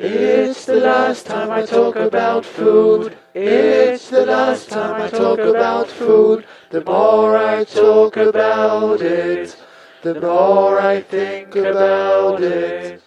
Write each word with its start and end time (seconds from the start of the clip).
It's 0.00 0.66
the 0.66 0.76
last 0.76 1.26
time 1.26 1.50
I 1.50 1.66
talk 1.66 1.96
about 1.96 2.46
food. 2.46 3.16
It's 3.34 4.10
the 4.10 4.24
last 4.24 4.70
time 4.70 5.02
I 5.02 5.08
talk 5.08 5.40
about 5.40 5.88
food. 5.88 6.44
The 6.70 6.84
more 6.84 7.36
I 7.36 7.64
talk 7.64 8.16
about 8.16 9.02
it, 9.02 9.56
the 10.04 10.14
more 10.20 10.78
I 10.80 11.02
think 11.02 11.56
about 11.56 12.40
it. 12.40 13.00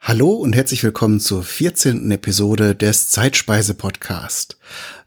Hallo 0.00 0.30
und 0.30 0.54
herzlich 0.54 0.82
willkommen 0.82 1.20
zur 1.20 1.42
14. 1.42 2.10
Episode 2.10 2.74
des 2.74 3.10
Zeitspeise 3.10 3.74
Podcast. 3.74 4.56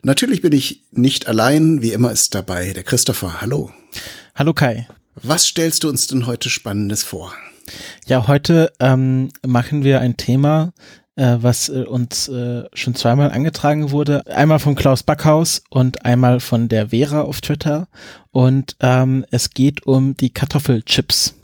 Natürlich 0.04 0.43
bin 0.43 0.52
ich 0.54 0.84
nicht 0.91 1.27
allein, 1.27 1.81
wie 1.81 1.93
immer 1.93 2.11
ist 2.11 2.36
dabei 2.36 2.73
der 2.73 2.84
Christopher. 2.84 3.41
Hallo. 3.41 3.71
Hallo 4.36 4.54
Kai. 4.54 4.88
Was 5.15 5.47
stellst 5.47 5.84
du 5.84 5.89
uns 5.89 6.05
denn 6.05 6.27
heute 6.27 6.52
Spannendes 6.52 7.02
vor? 7.04 7.34
Ja, 8.05 8.27
heute 8.27 8.71
ähm, 8.79 9.29
machen 9.45 9.84
wir 9.84 10.00
ein 10.02 10.18
Thema, 10.18 10.73
äh, 11.16 11.38
was 11.39 11.70
äh, 11.70 11.84
uns 11.84 12.27
äh, 12.27 12.64
schon 12.73 12.95
zweimal 12.95 13.31
angetragen 13.31 13.91
wurde. 13.91 14.26
Einmal 14.27 14.59
von 14.59 14.76
Klaus 14.76 15.04
Backhaus 15.04 15.63
und 15.70 16.05
einmal 16.05 16.40
von 16.40 16.70
der 16.70 16.90
Vera 16.90 17.21
auf 17.21 17.41
Twitter. 17.41 17.88
Und 18.31 18.76
ähm, 18.80 19.26
es 19.31 19.52
geht 19.52 19.85
um 19.85 20.16
die 20.18 20.31
Kartoffelchips. 20.31 21.35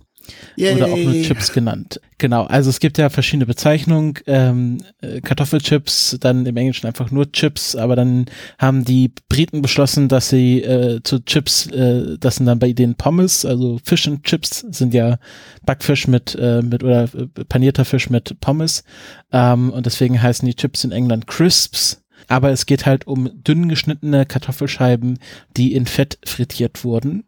Yay. 0.60 0.76
Oder 0.76 0.88
auch 0.88 0.98
nur 0.98 1.14
Chips 1.22 1.54
genannt. 1.54 2.02
Genau, 2.18 2.44
also 2.44 2.70
es 2.70 2.82
gibt 2.82 2.98
ja 2.98 3.10
verschiedene 3.10 3.46
Bezeichnungen. 3.46 4.16
Ähm, 4.28 4.80
äh, 5.02 5.22
Kartoffelchips, 5.22 6.18
dann 6.20 6.46
im 6.46 6.58
Englischen 6.58 6.86
einfach 6.86 7.12
nur 7.12 7.32
Chips, 7.32 7.78
aber 7.78 7.96
dann 7.96 8.26
haben 8.58 8.84
die 8.84 9.14
Briten 9.30 9.62
beschlossen, 9.62 10.10
dass 10.10 10.28
sie 10.28 10.62
äh, 10.62 11.02
zu 11.02 11.24
Chips, 11.24 11.68
äh, 11.68 12.18
das 12.20 12.36
sind 12.36 12.46
dann 12.46 12.60
bei 12.60 12.74
denen 12.74 12.96
Pommes, 12.96 13.46
also 13.46 13.80
Fish 13.86 14.06
and 14.06 14.26
Chips 14.26 14.66
sind 14.70 14.94
ja 14.94 15.18
Backfisch 15.66 16.10
mit, 16.10 16.36
äh, 16.36 16.62
mit 16.62 16.84
oder 16.84 17.04
äh, 17.04 17.46
panierter 17.48 17.86
Fisch 17.86 18.10
mit 18.10 18.38
Pommes. 18.42 18.84
Ähm, 19.32 19.70
und 19.70 19.86
deswegen 19.86 20.22
heißen 20.22 20.46
die 20.46 20.56
Chips 20.56 20.84
in 20.84 20.92
England 20.92 21.26
Crisps 21.28 22.04
aber 22.28 22.52
es 22.52 22.68
geht 22.68 22.86
halt 22.86 23.08
um 23.08 23.32
dünn 23.44 23.70
geschnittene 23.70 24.26
Kartoffelscheiben, 24.26 25.18
die 25.58 25.74
in 25.74 25.88
Fett 25.88 26.20
frittiert 26.24 26.84
wurden. 26.84 27.24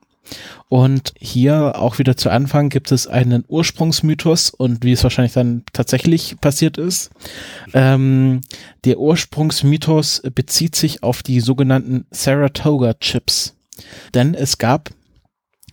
Und 0.69 1.13
hier 1.19 1.75
auch 1.77 1.99
wieder 1.99 2.15
zu 2.15 2.29
Anfang 2.29 2.69
gibt 2.69 2.91
es 2.91 3.07
einen 3.07 3.43
Ursprungsmythos 3.47 4.51
und 4.51 4.83
wie 4.83 4.93
es 4.93 5.03
wahrscheinlich 5.03 5.33
dann 5.33 5.63
tatsächlich 5.73 6.39
passiert 6.39 6.77
ist. 6.77 7.09
Ähm, 7.73 8.41
der 8.85 8.99
Ursprungsmythos 8.99 10.21
bezieht 10.33 10.75
sich 10.75 11.03
auf 11.03 11.23
die 11.23 11.39
sogenannten 11.39 12.05
Saratoga 12.11 12.93
Chips. 12.95 13.55
Denn 14.13 14.33
es 14.33 14.57
gab 14.57 14.91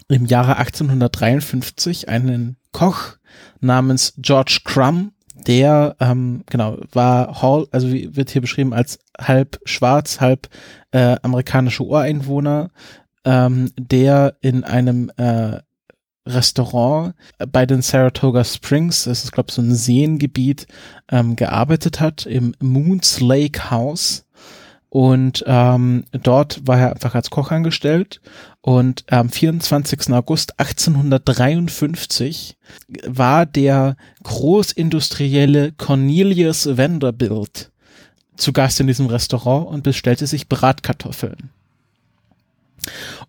im 0.08 0.26
Jahre 0.26 0.56
1853 0.56 2.08
einen 2.08 2.56
Koch 2.72 3.16
namens 3.60 4.14
George 4.18 4.60
Crumb, 4.64 5.12
der 5.46 5.96
ähm, 6.00 6.42
genau 6.46 6.78
war 6.92 7.40
Hall, 7.40 7.66
also 7.70 7.90
wird 7.92 8.30
hier 8.30 8.40
beschrieben 8.40 8.72
als 8.72 8.98
halb 9.20 9.60
schwarz, 9.64 10.20
halb 10.20 10.48
äh, 10.90 11.16
amerikanische 11.22 11.84
Ureinwohner, 11.84 12.70
ähm, 13.24 13.70
der 13.76 14.36
in 14.40 14.64
einem 14.64 15.10
äh, 15.16 15.58
Restaurant 16.26 17.14
bei 17.50 17.66
den 17.66 17.82
Saratoga 17.82 18.44
Springs, 18.44 19.04
das 19.04 19.24
ist 19.24 19.32
glaube 19.32 19.48
ich 19.48 19.54
so 19.54 19.62
ein 19.62 19.74
Seengebiet, 19.74 20.66
ähm, 21.10 21.36
gearbeitet 21.36 22.00
hat 22.00 22.26
im 22.26 22.54
Moons 22.60 23.20
Lake 23.20 23.70
House. 23.70 24.24
Und 24.90 25.44
ähm, 25.46 26.04
dort 26.12 26.66
war 26.66 26.78
er 26.78 26.92
einfach 26.92 27.14
als 27.14 27.28
Koch 27.28 27.50
angestellt. 27.50 28.22
Und 28.62 29.04
am 29.10 29.28
24. 29.28 30.10
August 30.14 30.58
1853 30.58 32.56
war 33.06 33.44
der 33.44 33.96
großindustrielle 34.22 35.72
Cornelius 35.72 36.78
Vanderbilt 36.78 37.70
zu 38.36 38.52
Gast 38.54 38.80
in 38.80 38.86
diesem 38.86 39.06
Restaurant 39.06 39.66
und 39.68 39.82
bestellte 39.82 40.26
sich 40.26 40.48
Bratkartoffeln. 40.48 41.50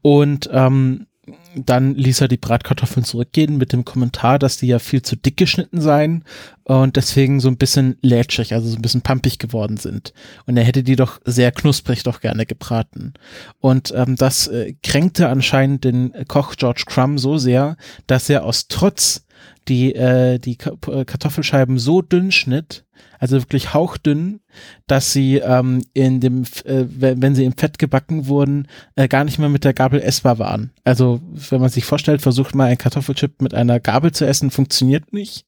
Und 0.02 0.50
ähm, 0.52 1.08
dann 1.56 1.96
ließ 1.96 2.22
er 2.22 2.28
die 2.28 2.38
Bratkartoffeln 2.38 3.04
zurückgehen 3.04 3.58
mit 3.58 3.74
dem 3.74 3.86
Kommentar, 3.86 4.40
dass 4.40 4.58
die 4.58 4.68
ja 4.68 4.80
viel 4.80 5.02
zu 5.02 5.16
dick 5.16 5.38
geschnitten 5.38 5.82
seien 5.82 6.24
und 6.64 6.96
deswegen 6.96 7.40
so 7.40 7.48
ein 7.48 7.58
bisschen 7.58 7.98
lätschig, 8.02 8.54
also 8.54 8.70
so 8.70 8.76
ein 8.76 8.82
bisschen 8.82 9.02
pampig 9.02 9.40
geworden 9.40 9.78
sind. 9.78 10.14
Und 10.46 10.58
er 10.58 10.64
hätte 10.64 10.84
die 10.84 10.96
doch 10.96 11.20
sehr 11.26 11.52
knusprig 11.52 12.04
doch 12.04 12.22
gerne 12.22 12.46
gebraten. 12.46 13.14
Und 13.60 13.94
ähm, 13.96 14.16
das 14.16 14.48
äh, 14.48 14.74
kränkte 14.84 15.30
anscheinend 15.30 15.84
den 15.84 16.14
Koch 16.28 16.56
George 16.56 16.84
Crumb 16.86 17.20
so 17.20 17.38
sehr, 17.38 17.78
dass 18.08 18.30
er 18.30 18.44
aus 18.44 18.68
Trotz 18.68 19.26
die, 19.68 19.94
äh, 19.96 20.40
die 20.40 20.56
Kartoffelscheiben 20.56 21.78
so 21.78 22.02
dünn 22.02 22.32
schnitt, 22.32 22.86
also 23.20 23.38
wirklich 23.38 23.74
hauchdünn, 23.74 24.40
dass 24.88 25.14
sie 25.14 25.38
ähm, 25.38 25.84
in 25.94 26.20
dem, 26.20 26.44
äh, 26.66 26.86
wenn 26.88 27.36
sie 27.36 27.46
im 27.46 27.54
Fett 27.54 27.78
gebacken 27.78 28.28
wurden, 28.28 28.68
äh, 28.96 29.08
gar 29.08 29.24
nicht 29.24 29.40
mehr 29.40 29.50
mit 29.50 29.64
der 29.64 29.74
Gabel 29.74 30.02
essbar 30.02 30.40
waren. 30.40 30.72
Also 30.84 31.22
wenn 31.50 31.62
man 31.62 31.70
sich 31.70 31.86
vorstellt, 31.86 32.22
versucht 32.22 32.56
mal 32.56 32.66
ein 32.66 32.78
Kartoffelchip 32.78 33.42
mit 33.42 33.54
einer 33.54 33.80
Gabel 33.80 34.12
zu 34.12 34.26
essen, 34.26 34.52
funktioniert 34.52 35.14
nicht. 35.14 35.46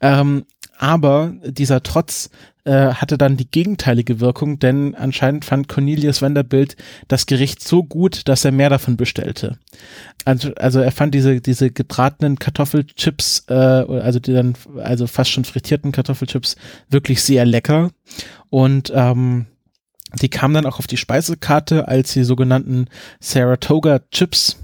Ähm, 0.00 0.44
aber 0.78 1.34
dieser 1.44 1.82
Trotz 1.82 2.30
äh, 2.64 2.94
hatte 2.94 3.18
dann 3.18 3.36
die 3.36 3.50
gegenteilige 3.50 4.20
Wirkung, 4.20 4.58
denn 4.58 4.94
anscheinend 4.94 5.44
fand 5.44 5.68
Cornelius 5.68 6.22
Vanderbilt 6.22 6.76
das 7.08 7.26
Gericht 7.26 7.62
so 7.62 7.84
gut, 7.84 8.26
dass 8.28 8.44
er 8.44 8.52
mehr 8.52 8.70
davon 8.70 8.96
bestellte. 8.96 9.58
Also, 10.24 10.54
also 10.54 10.80
er 10.80 10.92
fand 10.92 11.14
diese, 11.14 11.40
diese 11.40 11.70
gebratenen 11.70 12.38
Kartoffelchips, 12.38 13.44
äh, 13.48 13.54
also 13.54 14.18
die 14.18 14.32
dann, 14.32 14.54
also 14.82 15.06
fast 15.06 15.30
schon 15.30 15.44
frittierten 15.44 15.92
Kartoffelchips, 15.92 16.56
wirklich 16.88 17.22
sehr 17.22 17.44
lecker. 17.44 17.90
Und 18.48 18.90
ähm, 18.94 19.46
die 20.20 20.28
kamen 20.28 20.54
dann 20.54 20.66
auch 20.66 20.78
auf 20.78 20.86
die 20.86 20.96
Speisekarte 20.96 21.88
als 21.88 22.12
die 22.12 22.24
sogenannten 22.24 22.86
Saratoga 23.20 24.00
Chips 24.10 24.56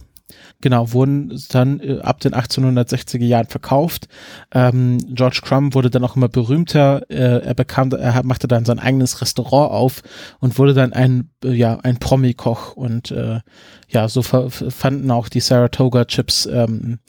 genau, 0.60 0.93
wurden 0.93 1.41
dann 1.50 1.81
äh, 1.81 2.00
ab 2.00 2.21
den 2.21 2.32
1860er 2.32 3.25
Jahren 3.25 3.47
verkauft. 3.47 4.09
Ähm, 4.53 4.98
George 5.15 5.41
Crumb 5.43 5.75
wurde 5.75 5.91
dann 5.91 6.04
auch 6.04 6.16
immer 6.16 6.28
berühmter. 6.28 7.03
Äh, 7.10 7.44
er 7.44 7.54
bekam, 7.54 7.91
er 7.93 8.22
machte 8.25 8.48
dann 8.48 8.65
sein 8.65 8.78
eigenes 8.78 9.21
Restaurant 9.21 9.72
auf 9.72 10.03
und 10.38 10.59
wurde 10.59 10.75
dann 10.75 10.93
ein, 10.93 11.31
äh, 11.44 11.53
ja, 11.53 11.78
ein 11.82 11.98
Promi-Koch 11.98 12.76
und 12.76 13.10
äh, 13.10 13.41
ja, 13.88 14.09
so 14.09 14.22
fanden 14.22 15.10
auch 15.10 15.28
die 15.28 15.41
Saratoga 15.41 16.04
Chips 16.04 16.47
ähm, 16.47 17.00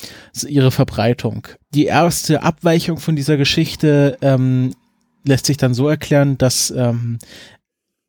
ihre 0.47 0.72
Verbreitung. 0.72 1.47
Die 1.73 1.85
erste 1.85 2.41
Abweichung 2.44 2.97
von 2.97 3.16
dieser 3.16 3.38
Geschichte 3.38 4.18
ähm, 4.22 4.73
lässt 5.23 5.45
sich 5.45 5.57
dann 5.57 5.73
so 5.73 5.88
erklären, 5.88 6.38
dass 6.38 6.72
ähm, 6.72 7.19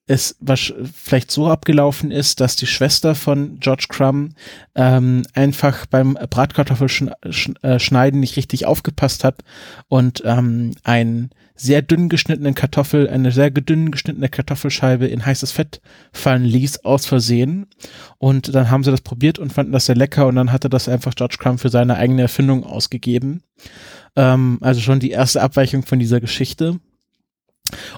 es 0.06 0.36
was 0.40 0.72
vielleicht 0.94 1.30
so 1.30 1.48
abgelaufen 1.48 2.10
ist, 2.10 2.40
dass 2.40 2.56
die 2.56 2.66
Schwester 2.66 3.14
von 3.14 3.60
George 3.60 3.86
Crumb 3.88 4.34
ähm, 4.74 5.22
einfach 5.32 5.86
beim 5.86 6.14
Bratkartoffelschneiden 6.14 7.56
äh, 7.62 8.20
nicht 8.20 8.36
richtig 8.36 8.66
aufgepasst 8.66 9.22
hat 9.22 9.44
und 9.88 10.22
ähm, 10.24 10.72
ein 10.82 11.30
sehr 11.54 11.82
dünn 11.82 12.08
geschnittenen 12.08 12.54
Kartoffel, 12.54 13.08
eine 13.08 13.30
sehr 13.30 13.50
dünn 13.50 13.92
geschnittene 13.92 14.28
Kartoffelscheibe 14.28 15.06
in 15.06 15.24
heißes 15.24 15.52
Fett 15.52 15.80
fallen 16.12 16.44
ließ, 16.44 16.84
aus 16.84 17.06
Versehen. 17.06 17.66
Und 18.18 18.54
dann 18.54 18.70
haben 18.70 18.82
sie 18.82 18.90
das 18.90 19.02
probiert 19.02 19.38
und 19.38 19.52
fanden 19.52 19.72
das 19.72 19.86
sehr 19.86 19.94
lecker 19.94 20.26
und 20.26 20.34
dann 20.34 20.50
hatte 20.50 20.68
das 20.68 20.88
einfach 20.88 21.14
George 21.14 21.36
Crumb 21.38 21.60
für 21.60 21.68
seine 21.68 21.96
eigene 21.96 22.22
Erfindung 22.22 22.64
ausgegeben. 22.64 23.42
Ähm, 24.16 24.58
also 24.60 24.80
schon 24.80 24.98
die 24.98 25.10
erste 25.10 25.40
Abweichung 25.40 25.84
von 25.84 26.00
dieser 26.00 26.20
Geschichte. 26.20 26.80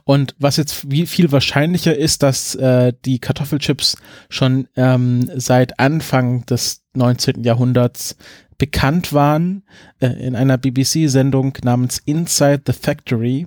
Und 0.04 0.34
was 0.38 0.56
jetzt 0.56 0.86
viel 1.06 1.32
wahrscheinlicher 1.32 1.96
ist, 1.96 2.22
dass 2.22 2.54
äh, 2.54 2.92
die 3.04 3.18
Kartoffelchips 3.18 3.96
schon 4.28 4.68
ähm, 4.76 5.30
seit 5.36 5.78
Anfang 5.78 6.46
des 6.46 6.82
19. 6.94 7.42
Jahrhunderts 7.42 8.16
bekannt 8.58 9.12
waren. 9.12 9.62
Äh, 10.00 10.08
in 10.26 10.36
einer 10.36 10.58
BBC-Sendung 10.58 11.58
namens 11.62 11.98
Inside 12.04 12.62
the 12.66 12.72
Factory 12.72 13.46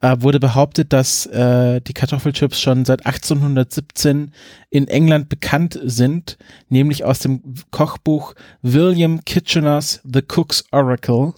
äh, 0.00 0.16
wurde 0.20 0.40
behauptet, 0.40 0.92
dass 0.92 1.26
äh, 1.26 1.80
die 1.80 1.92
Kartoffelchips 1.92 2.60
schon 2.60 2.84
seit 2.84 3.06
1817 3.06 4.32
in 4.70 4.88
England 4.88 5.28
bekannt 5.28 5.78
sind, 5.82 6.38
nämlich 6.68 7.04
aus 7.04 7.18
dem 7.20 7.42
Kochbuch 7.70 8.34
William 8.62 9.24
Kitchener's 9.24 10.00
The 10.04 10.22
Cook's 10.22 10.64
Oracle 10.72 11.34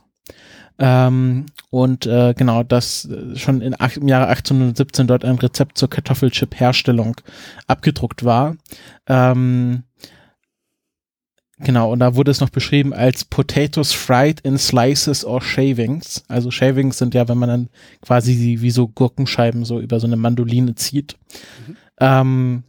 ähm, 0.78 1.46
und 1.70 2.06
äh, 2.06 2.34
genau, 2.34 2.62
das 2.62 3.04
äh, 3.06 3.36
schon 3.36 3.60
in, 3.60 3.74
im 3.74 4.08
Jahre 4.08 4.28
1817 4.28 5.06
dort 5.06 5.24
ein 5.24 5.38
Rezept 5.38 5.76
zur 5.76 5.90
Kartoffelchip-Herstellung 5.90 7.16
abgedruckt 7.66 8.24
war. 8.24 8.56
Ähm, 9.06 9.84
Genau, 11.60 11.92
und 11.92 11.98
da 11.98 12.14
wurde 12.14 12.30
es 12.30 12.40
noch 12.40 12.50
beschrieben 12.50 12.92
als 12.92 13.24
Potatoes 13.24 13.92
fried 13.92 14.40
in 14.42 14.58
slices 14.58 15.24
or 15.24 15.42
shavings. 15.42 16.22
Also 16.28 16.52
Shavings 16.52 16.98
sind 16.98 17.14
ja, 17.14 17.26
wenn 17.26 17.38
man 17.38 17.48
dann 17.48 17.68
quasi 18.00 18.58
wie 18.60 18.70
so 18.70 18.86
Gurkenscheiben 18.86 19.64
so 19.64 19.80
über 19.80 19.98
so 19.98 20.06
eine 20.06 20.16
Mandoline 20.16 20.76
zieht. 20.76 21.16
Mhm. 21.66 21.76
Ähm, 21.98 22.62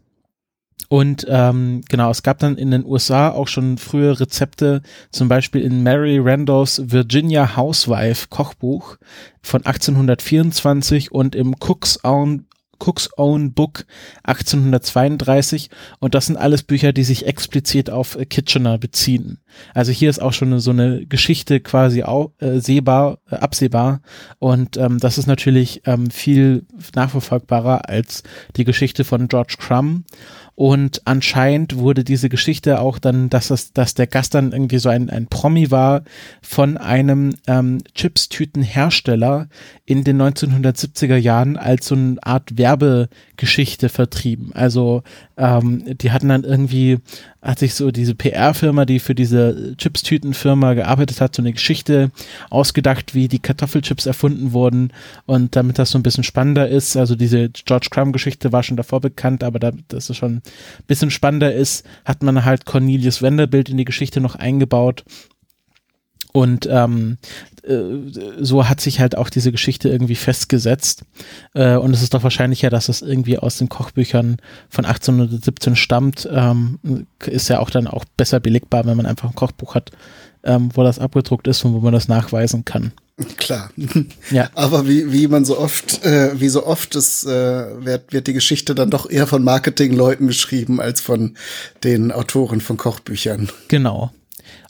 und 0.88 1.26
ähm, 1.30 1.81
genau, 1.88 2.10
es 2.10 2.24
gab 2.24 2.40
dann 2.40 2.58
in 2.58 2.72
den 2.72 2.84
USA 2.84 3.30
auch 3.30 3.48
schon 3.48 3.78
frühe 3.78 4.20
Rezepte, 4.20 4.81
zum 5.12 5.28
Beispiel 5.28 5.62
in 5.62 5.84
Mary 5.84 6.18
Randolphs 6.20 6.81
Virginia 6.86 7.56
Housewife 7.56 8.28
Kochbuch 8.30 8.98
von 9.44 9.66
1824 9.66 11.12
und 11.12 11.36
im 11.36 11.56
Cook's 11.60 12.04
Own 12.04 12.46
Cook's 12.80 13.10
Own 13.18 13.54
Book 13.54 13.86
1832 14.24 15.70
und 16.00 16.16
das 16.16 16.28
sind 16.28 16.38
alles 16.38 16.64
Bücher, 16.64 16.94
die 16.94 17.04
sich 17.04 17.26
explizit 17.26 17.90
auf 17.90 18.16
äh, 18.16 18.26
Kitchener 18.26 18.78
beziehen. 18.78 19.40
Also 19.74 19.92
hier 19.92 20.10
ist 20.10 20.22
auch 20.22 20.34
schon 20.34 20.60
so 20.60 20.72
eine 20.72 21.06
Geschichte 21.06 21.60
quasi 21.60 22.04
auch, 22.04 22.31
äh, 22.40 22.60
sehbar, 22.60 23.20
äh, 23.30 23.36
absehbar. 23.36 24.02
Und 24.40 24.78
ähm, 24.78 25.00
das 25.00 25.18
ist 25.18 25.28
natürlich 25.28 25.81
ähm, 25.86 26.10
viel 26.10 26.66
nachverfolgbarer 26.96 27.90
als 27.90 28.24
die 28.56 28.64
Geschichte 28.64 29.04
von 29.04 29.28
George 29.28 29.56
Crumb. 29.60 30.06
Und 30.56 31.04
anscheinend 31.06 31.78
wurde 31.78 32.04
diese 32.04 32.28
Geschichte 32.28 32.81
auch 32.81 33.00
dann, 33.00 33.30
dass 33.30 33.48
das, 33.48 33.72
dass 33.72 33.94
der 33.94 34.08
Gast 34.08 34.36
dann 34.36 34.52
irgendwie 34.52 34.80
so 34.80 34.90
ein, 34.90 35.10
ein 35.10 35.28
Promi 35.28 35.72
war 35.72 36.04
von 36.42 36.76
einem 36.76 37.34
ähm, 37.48 37.78
Chips-Tüten-Hersteller 37.96 39.48
in 39.86 40.04
den 40.04 40.22
1970er 40.22 41.16
Jahren 41.16 41.56
als 41.56 41.88
so 41.88 41.96
eine 41.96 42.18
Art 42.22 42.58
Werbegeschichte 42.69 43.89
vertrieben. 43.89 44.51
Also 44.54 45.04
ähm, 45.38 45.83
die 45.98 46.12
hatten 46.12 46.30
dann 46.30 46.44
irgendwie, 46.44 47.00
hat 47.42 47.60
sich 47.60 47.74
so 47.74 47.92
diese 47.92 48.16
PR-Firma, 48.16 48.86
die 48.86 49.00
für 49.00 49.16
diese 49.16 49.75
Chips-Tüten-Firma 49.77 50.74
gearbeitet 50.74 51.21
hat, 51.21 51.36
so 51.36 51.42
eine 51.42 51.54
Geschichte 51.54 52.12
ausgedacht, 52.50 53.16
wie 53.16 53.27
die 53.27 53.39
Kartoffelchips 53.39 54.06
erfunden 54.06 54.54
wurden 54.54 54.92
und 55.25 55.56
damit 55.56 55.80
das 55.80 55.92
so 55.92 55.98
ein 55.98 56.04
bisschen 56.04 56.24
spannender 56.24 56.68
ist. 56.68 56.95
Also 56.98 57.16
diese 57.16 57.50
George 57.50 57.88
Crumb-Geschichte 57.89 58.51
war 58.51 58.63
schon 58.63 58.77
davor 58.77 59.01
bekannt, 59.01 59.44
aber 59.44 59.60
da, 59.60 59.71
das 59.88 60.16
schon 60.16 60.36
ein 60.36 60.42
bisschen 60.88 61.12
spannender 61.12 61.54
ist, 61.54 61.86
hat 62.06 62.24
man 62.24 62.45
halt 62.45 62.66
Cornelius 62.66 63.21
Vanderbilt 63.21 63.69
in 63.69 63.77
die 63.77 63.86
Geschichte 63.86 64.21
noch 64.21 64.36
eingebaut. 64.36 65.04
Und 66.31 66.68
ähm, 66.70 67.18
äh, 67.64 67.80
so 68.40 68.70
hat 68.70 68.81
sich 68.81 69.00
halt 69.00 69.18
auch 69.18 69.30
diese 69.30 69.52
Geschichte 69.52 69.90
irgendwie 69.90 70.16
festgesetzt. 70.16 71.04
Äh, 71.54 71.76
und 71.76 71.94
es 71.94 72.02
ist 72.02 72.14
doch 72.14 72.24
wahrscheinlicher, 72.24 72.70
dass 72.70 72.90
es 72.90 73.02
irgendwie 73.02 73.40
aus 73.40 73.58
den 73.58 73.70
Kochbüchern 73.70 74.38
von 74.70 74.86
1817 74.86 75.76
stammt. 75.76 76.30
Ähm, 76.31 76.80
ist 77.26 77.50
ja 77.50 77.60
auch 77.60 77.70
dann 77.70 77.88
auch 77.88 78.06
besser 78.18 78.40
belegbar, 78.40 78.86
wenn 78.86 78.98
man 78.98 79.06
einfach 79.06 79.30
ein 79.30 79.36
Kochbuch 79.36 79.76
hat, 79.76 79.92
ähm, 80.44 80.70
wo 80.74 80.84
das 80.84 81.00
abgedruckt 81.00 81.48
ist 81.48 81.66
und 81.66 81.74
wo 81.74 81.80
man 81.80 81.94
das 81.94 82.08
nachweisen 82.08 82.64
kann. 82.64 82.92
Klar. 83.38 83.72
Ja. 84.31 84.50
Aber 84.54 84.88
wie, 84.88 85.12
wie 85.12 85.28
man 85.28 85.44
so 85.44 85.58
oft, 85.58 86.06
äh, 86.06 86.40
wie 86.40 86.50
so 86.50 86.66
oft 86.68 86.96
ist, 86.96 87.26
äh, 87.26 87.84
wird, 87.84 88.14
wird 88.14 88.28
die 88.28 88.34
Geschichte 88.34 88.76
dann 88.76 88.92
doch 88.92 89.10
eher 89.10 89.26
von 89.26 89.44
Marketingleuten 89.44 90.28
geschrieben 90.28 90.80
als 90.80 91.02
von 91.02 91.36
den 91.84 92.12
Autoren 92.12 92.62
von 92.62 92.78
Kochbüchern. 92.78 93.50
Genau. 93.70 94.12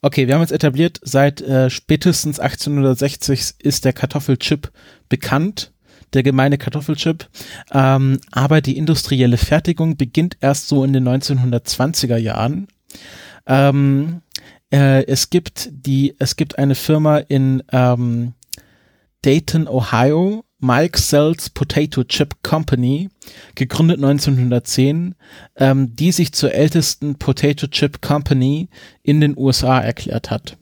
Okay, 0.02 0.28
wir 0.28 0.36
haben 0.36 0.42
jetzt 0.42 0.52
etabliert, 0.52 1.00
seit 1.04 1.42
äh, 1.42 1.70
spätestens 1.70 2.40
1860 2.40 3.56
ist 3.60 3.84
der 3.84 3.92
Kartoffelchip 3.92 4.72
bekannt, 5.10 5.74
der 6.14 6.24
gemeine 6.24 6.58
Kartoffelchip. 6.58 7.28
Ähm, 7.72 8.20
aber 8.32 8.62
die 8.62 8.78
industrielle 8.78 9.38
Fertigung 9.38 9.98
beginnt 9.98 10.38
erst 10.40 10.70
so 10.70 10.86
in 10.86 10.94
den 10.94 11.08
1920er 11.08 12.18
Jahren. 12.18 12.68
Ähm, 13.46 14.22
äh, 14.72 15.06
es 15.06 15.30
gibt 15.30 15.70
die, 15.72 16.16
es 16.18 16.38
gibt 16.38 16.58
eine 16.58 16.76
Firma 16.76 17.18
in 17.18 17.62
ähm, 17.72 18.34
Dayton, 19.22 19.68
Ohio, 19.68 20.46
Mike 20.60 21.00
Sells 21.00 21.50
Potato 21.50 22.04
Chip 22.04 22.44
Company, 22.44 23.10
gegründet 23.56 23.98
1910, 23.98 25.16
ähm, 25.56 25.96
die 25.96 26.12
sich 26.12 26.34
zur 26.34 26.54
ältesten 26.54 27.16
Potato 27.16 27.68
Chip 27.68 28.02
Company 28.02 28.70
in 29.04 29.22
den 29.22 29.38
USA 29.38 29.80
erklärt 29.80 30.30
hat. 30.32 30.58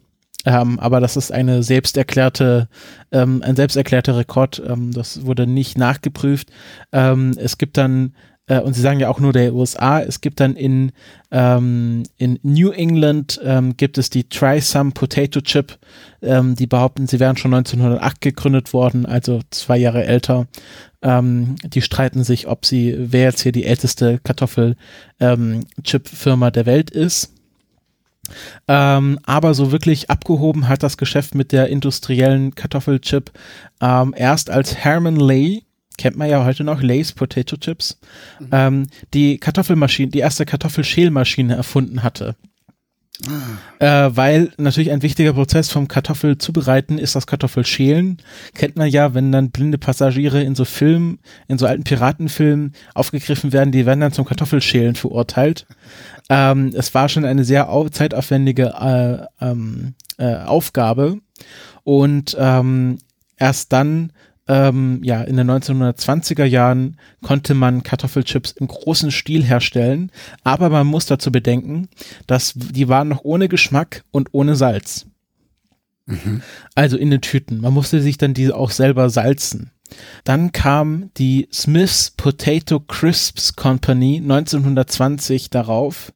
Ähm, 0.45 0.79
aber 0.79 1.01
das 1.01 1.17
ist 1.17 1.31
eine 1.31 1.61
selbsterklärte, 1.61 2.69
ähm, 3.11 3.41
ein 3.44 3.55
selbsterklärter 3.55 4.15
Rekord. 4.17 4.61
Ähm, 4.65 4.94
das 4.94 5.25
wurde 5.25 5.45
nicht 5.45 5.77
nachgeprüft. 5.77 6.51
Ähm, 6.94 7.33
es 7.38 7.57
gibt 7.57 7.75
dann 7.77 8.13
äh, 8.47 8.59
und 8.59 8.73
sie 8.73 8.81
sagen 8.81 8.99
ja 8.99 9.09
auch 9.09 9.19
nur 9.19 9.33
der 9.33 9.53
USA, 9.53 10.01
es 10.01 10.21
gibt 10.21 10.39
dann 10.39 10.55
in, 10.55 10.91
ähm, 11.31 12.03
in 12.17 12.39
New 12.44 12.71
England 12.71 13.39
ähm, 13.44 13.75
gibt 13.77 13.97
es 13.97 14.09
die 14.09 14.29
Try 14.29 14.61
Some 14.61 14.91
Potato 14.91 15.41
Chip, 15.41 15.77
ähm, 16.21 16.55
die 16.55 16.67
behaupten, 16.67 17.07
sie 17.07 17.19
wären 17.19 17.35
schon 17.38 17.53
1908 17.53 18.21
gegründet 18.21 18.71
worden, 18.73 19.05
also 19.05 19.41
zwei 19.51 19.77
Jahre 19.77 20.05
älter. 20.05 20.47
Ähm, 21.01 21.55
die 21.63 21.81
streiten 21.81 22.23
sich, 22.23 22.47
ob 22.47 22.65
sie, 22.65 22.95
wer 22.97 23.25
jetzt 23.25 23.41
hier 23.41 23.51
die 23.51 23.65
älteste 23.65 24.19
Kartoffel-Chip-Firma 24.23 26.47
ähm, 26.47 26.53
der 26.53 26.65
Welt 26.65 26.89
ist. 26.89 27.33
Ähm, 28.67 29.19
aber 29.23 29.53
so 29.53 29.71
wirklich 29.71 30.09
abgehoben 30.09 30.67
hat 30.67 30.83
das 30.83 30.97
Geschäft 30.97 31.35
mit 31.35 31.51
der 31.51 31.69
industriellen 31.69 32.55
Kartoffelchip 32.55 33.31
ähm, 33.81 34.13
erst 34.17 34.49
als 34.49 34.75
Herman 34.75 35.15
Lay 35.15 35.63
kennt 35.97 36.17
man 36.17 36.29
ja 36.29 36.45
heute 36.45 36.63
noch, 36.63 36.81
Lay's 36.81 37.11
Potato 37.11 37.57
Chips, 37.57 37.99
mhm. 38.39 38.49
ähm, 38.51 38.88
die 39.13 39.38
Kartoffelmaschine, 39.38 40.11
die 40.11 40.19
erste 40.19 40.45
Kartoffelschälmaschine 40.45 41.55
erfunden 41.55 42.03
hatte. 42.03 42.35
Ah. 43.25 44.05
Äh, 44.07 44.15
weil 44.15 44.51
natürlich 44.57 44.91
ein 44.91 45.01
wichtiger 45.01 45.33
Prozess 45.33 45.71
vom 45.71 45.88
Kartoffel 45.88 46.38
zubereiten 46.38 46.99
ist 46.99 47.15
das 47.15 47.25
Kartoffelschälen. 47.25 48.17
Kennt 48.53 48.75
man 48.75 48.89
ja, 48.89 49.13
wenn 49.15 49.31
dann 49.31 49.49
blinde 49.49 49.79
Passagiere 49.79 50.44
in 50.44 50.53
so 50.53 50.65
Filmen, 50.65 51.19
in 51.47 51.57
so 51.57 51.65
alten 51.65 51.83
Piratenfilmen 51.83 52.73
aufgegriffen 52.94 53.53
werden, 53.53 53.71
die 53.71 53.85
werden 53.85 54.01
dann 54.01 54.11
zum 54.11 54.25
Kartoffelschälen 54.25 54.95
verurteilt. 54.95 55.65
Ähm, 56.29 56.71
es 56.75 56.94
war 56.94 57.09
schon 57.09 57.25
eine 57.25 57.44
sehr 57.44 57.69
zeitaufwendige 57.91 58.73
äh, 58.79 59.45
ähm, 59.45 59.95
äh, 60.17 60.35
Aufgabe 60.35 61.17
und 61.83 62.38
ähm, 62.39 62.99
erst 63.38 63.73
dann 63.73 64.11
ähm, 64.47 65.01
ja, 65.03 65.21
in 65.21 65.38
den 65.38 65.49
1920er 65.49 66.45
Jahren 66.45 66.97
konnte 67.21 67.53
man 67.53 67.83
Kartoffelchips 67.83 68.51
im 68.51 68.67
großen 68.67 69.11
Stil 69.11 69.44
herstellen, 69.44 70.11
aber 70.44 70.69
man 70.69 70.88
muss 70.88 71.05
dazu 71.05 71.31
bedenken, 71.31 71.89
dass 72.27 72.53
die 72.55 72.88
waren 72.88 73.09
noch 73.09 73.23
ohne 73.23 73.49
Geschmack 73.49 74.03
und 74.11 74.29
ohne 74.33 74.55
Salz. 74.55 75.05
Mhm. 76.05 76.41
Also 76.75 76.97
in 76.97 77.11
den 77.11 77.21
Tüten. 77.21 77.61
Man 77.61 77.73
musste 77.73 78.01
sich 78.01 78.17
dann 78.17 78.33
diese 78.33 78.55
auch 78.55 78.71
selber 78.71 79.09
salzen. 79.09 79.71
Dann 80.23 80.51
kam 80.51 81.11
die 81.17 81.47
Smith's 81.53 82.11
Potato 82.11 82.79
Crisps 82.79 83.55
Company 83.55 84.17
1920 84.17 85.49
darauf, 85.49 86.13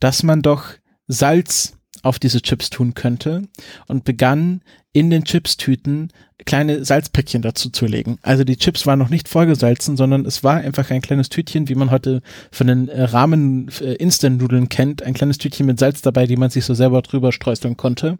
dass 0.00 0.22
man 0.22 0.42
doch 0.42 0.64
Salz 1.06 1.74
auf 2.04 2.18
diese 2.18 2.42
Chips 2.42 2.70
tun 2.70 2.94
könnte 2.94 3.42
und 3.86 4.04
begann 4.04 4.62
in 4.92 5.10
den 5.10 5.24
Chipstüten 5.24 6.12
kleine 6.46 6.84
Salzpäckchen 6.84 7.42
dazu 7.42 7.70
zu 7.70 7.86
legen. 7.86 8.18
Also 8.22 8.44
die 8.44 8.56
Chips 8.56 8.86
waren 8.86 8.98
noch 8.98 9.08
nicht 9.08 9.28
vollgesalzen, 9.28 9.96
sondern 9.96 10.24
es 10.24 10.44
war 10.44 10.56
einfach 10.56 10.90
ein 10.90 11.02
kleines 11.02 11.28
Tütchen, 11.28 11.68
wie 11.68 11.74
man 11.74 11.90
heute 11.90 12.22
von 12.50 12.66
den 12.66 12.88
äh, 12.88 13.02
Rahmen 13.02 13.70
äh, 13.80 13.94
Instant-Nudeln 13.94 14.68
kennt, 14.68 15.02
ein 15.02 15.14
kleines 15.14 15.38
Tütchen 15.38 15.66
mit 15.66 15.78
Salz 15.78 16.02
dabei, 16.02 16.26
die 16.26 16.36
man 16.36 16.50
sich 16.50 16.64
so 16.64 16.74
selber 16.74 17.02
drüber 17.02 17.32
streuseln 17.32 17.76
konnte. 17.76 18.18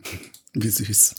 Wie 0.56 0.68
süß. 0.68 1.16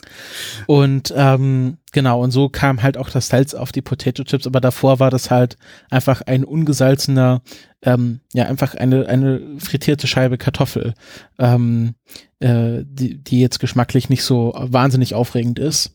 Und 0.66 1.12
ähm, 1.14 1.76
genau, 1.92 2.22
und 2.22 2.30
so 2.30 2.48
kam 2.48 2.82
halt 2.82 2.96
auch 2.96 3.10
das 3.10 3.28
Salz 3.28 3.52
auf 3.52 3.70
die 3.70 3.82
Potato 3.82 4.24
Chips, 4.24 4.46
aber 4.46 4.62
davor 4.62 4.98
war 4.98 5.10
das 5.10 5.30
halt 5.30 5.58
einfach 5.90 6.22
ein 6.22 6.42
ungesalzener, 6.42 7.42
ähm, 7.82 8.20
ja, 8.32 8.46
einfach 8.46 8.74
eine, 8.74 9.06
eine 9.06 9.42
frittierte 9.58 10.06
Scheibe 10.06 10.38
Kartoffel, 10.38 10.94
ähm, 11.38 11.96
äh, 12.40 12.82
die, 12.86 13.18
die 13.22 13.40
jetzt 13.40 13.60
geschmacklich 13.60 14.08
nicht 14.08 14.22
so 14.22 14.54
wahnsinnig 14.56 15.14
aufregend 15.14 15.58
ist. 15.58 15.92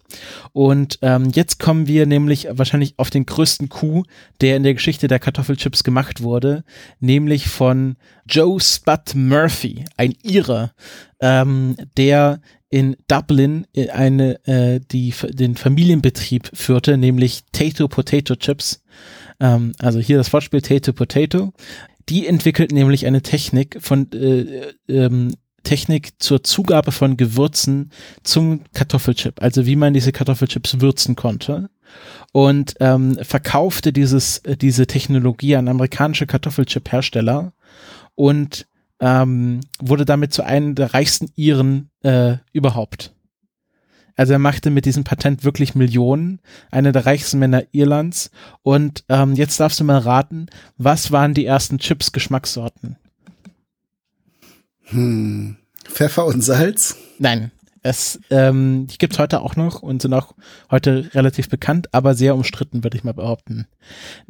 Und 0.53 0.99
ähm, 1.01 1.31
jetzt 1.33 1.59
kommen 1.59 1.87
wir 1.87 2.05
nämlich 2.05 2.47
wahrscheinlich 2.51 2.93
auf 2.97 3.09
den 3.09 3.25
größten 3.25 3.69
Coup, 3.69 4.05
der 4.39 4.55
in 4.55 4.61
der 4.61 4.75
Geschichte 4.75 5.07
der 5.07 5.19
Kartoffelchips 5.19 5.83
gemacht 5.83 6.21
wurde, 6.21 6.63
nämlich 6.99 7.47
von 7.47 7.95
Joe 8.29 8.59
Spud 8.59 9.15
Murphy, 9.15 9.85
ein 9.97 10.13
Ire, 10.21 10.73
ähm, 11.21 11.75
der 11.97 12.39
in 12.71 12.95
Dublin 13.07 13.67
äh, 13.75 13.89
eine, 13.89 14.43
äh, 14.47 14.79
die, 14.79 15.13
den 15.29 15.55
Familienbetrieb 15.55 16.49
führte, 16.53 16.97
nämlich 16.97 17.43
Tato 17.51 17.87
Potato 17.87 18.35
Chips. 18.35 18.81
Ähm, 19.39 19.73
also 19.77 19.99
hier 19.99 20.17
das 20.17 20.33
Wortspiel 20.33 20.61
Tato 20.61 20.93
Potato. 20.93 21.53
Die 22.09 22.25
entwickelt 22.25 22.71
nämlich 22.71 23.05
eine 23.05 23.21
Technik 23.21 23.77
von 23.79 24.11
äh, 24.13 24.73
ähm, 24.87 25.35
Technik 25.63 26.13
zur 26.17 26.43
Zugabe 26.43 26.91
von 26.91 27.17
Gewürzen 27.17 27.91
zum 28.23 28.61
Kartoffelchip, 28.73 29.43
also 29.43 29.67
wie 29.67 29.75
man 29.75 29.93
diese 29.93 30.11
Kartoffelchips 30.11 30.79
würzen 30.81 31.15
konnte 31.15 31.69
und 32.31 32.73
ähm, 32.79 33.17
verkaufte 33.21 33.93
dieses 33.93 34.39
äh, 34.39 34.57
diese 34.57 34.87
Technologie 34.87 35.55
an 35.57 35.67
amerikanische 35.67 36.25
Kartoffelchip-Hersteller 36.25 37.53
und 38.15 38.65
ähm, 38.99 39.59
wurde 39.79 40.05
damit 40.05 40.33
zu 40.33 40.43
einem 40.43 40.73
der 40.73 40.93
reichsten 40.93 41.27
Iren 41.35 41.90
äh, 42.03 42.37
überhaupt. 42.51 43.13
Also 44.15 44.33
er 44.33 44.39
machte 44.39 44.69
mit 44.69 44.85
diesem 44.85 45.03
Patent 45.03 45.43
wirklich 45.43 45.73
Millionen, 45.73 46.41
einer 46.69 46.91
der 46.91 47.05
reichsten 47.05 47.39
Männer 47.39 47.63
Irlands. 47.71 48.29
Und 48.61 49.03
ähm, 49.09 49.33
jetzt 49.33 49.59
darfst 49.59 49.79
du 49.79 49.83
mal 49.83 49.99
raten, 49.99 50.47
was 50.77 51.11
waren 51.11 51.33
die 51.33 51.45
ersten 51.45 51.79
Chips-Geschmackssorten? 51.79 52.97
Hm. 54.85 55.57
Pfeffer 55.85 56.25
und 56.25 56.43
Salz? 56.43 56.97
Nein. 57.19 57.51
Es, 57.83 58.19
ähm, 58.29 58.85
die 58.85 58.99
gibt's 58.99 59.17
heute 59.17 59.41
auch 59.41 59.55
noch 59.55 59.81
und 59.81 60.03
sind 60.03 60.13
auch 60.13 60.35
heute 60.69 61.09
relativ 61.15 61.49
bekannt, 61.49 61.91
aber 61.95 62.13
sehr 62.13 62.35
umstritten, 62.35 62.83
würde 62.83 62.95
ich 62.95 63.03
mal 63.03 63.15
behaupten. 63.15 63.65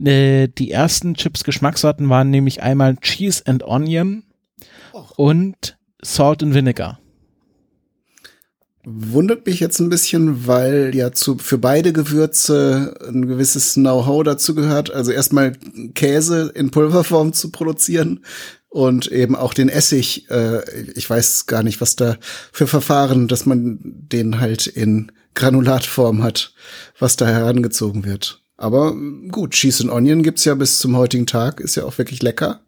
Äh, 0.02 0.48
die 0.48 0.72
ersten 0.72 1.16
Chips-Geschmackssorten 1.16 2.08
waren 2.08 2.30
nämlich 2.30 2.64
einmal 2.64 2.96
Cheese 2.96 3.46
and 3.46 3.64
Onion 3.64 4.24
Och. 4.94 5.18
und 5.18 5.78
Salt 6.02 6.44
and 6.44 6.54
Vinegar. 6.54 7.01
Wundert 8.84 9.46
mich 9.46 9.60
jetzt 9.60 9.80
ein 9.80 9.90
bisschen, 9.90 10.48
weil 10.48 10.96
ja 10.96 11.12
zu, 11.12 11.38
für 11.38 11.60
beide 11.60 11.94
Gewürze 11.94 12.96
ein 13.08 13.28
gewisses 13.28 13.76
Know-how 13.76 14.24
dazu 14.24 14.56
gehört. 14.56 14.92
Also 14.92 15.12
erstmal 15.12 15.54
Käse 15.94 16.52
in 16.56 16.72
Pulverform 16.72 17.34
zu 17.34 17.52
produzieren 17.52 18.22
und 18.70 19.12
eben 19.12 19.36
auch 19.36 19.54
den 19.54 19.70
Essig. 19.70 20.30
Äh, 20.32 20.62
ich 20.96 21.08
weiß 21.08 21.46
gar 21.46 21.62
nicht, 21.62 21.80
was 21.80 21.96
da 21.96 22.18
für 22.52 22.66
Verfahren, 22.66 23.28
dass 23.28 23.46
man 23.46 23.80
den 23.84 24.40
halt 24.40 24.66
in 24.66 25.12
Granulatform 25.36 26.24
hat, 26.24 26.54
was 26.98 27.18
da 27.18 27.28
herangezogen 27.28 28.04
wird. 28.06 28.42
Aber 28.58 28.96
gut, 29.30 29.52
Cheese 29.52 29.84
and 29.84 29.92
Onion 29.92 30.24
gibt's 30.24 30.46
ja 30.46 30.56
bis 30.56 30.80
zum 30.80 30.96
heutigen 30.96 31.26
Tag, 31.26 31.60
ist 31.60 31.76
ja 31.76 31.84
auch 31.84 31.98
wirklich 31.98 32.22
lecker. 32.22 32.62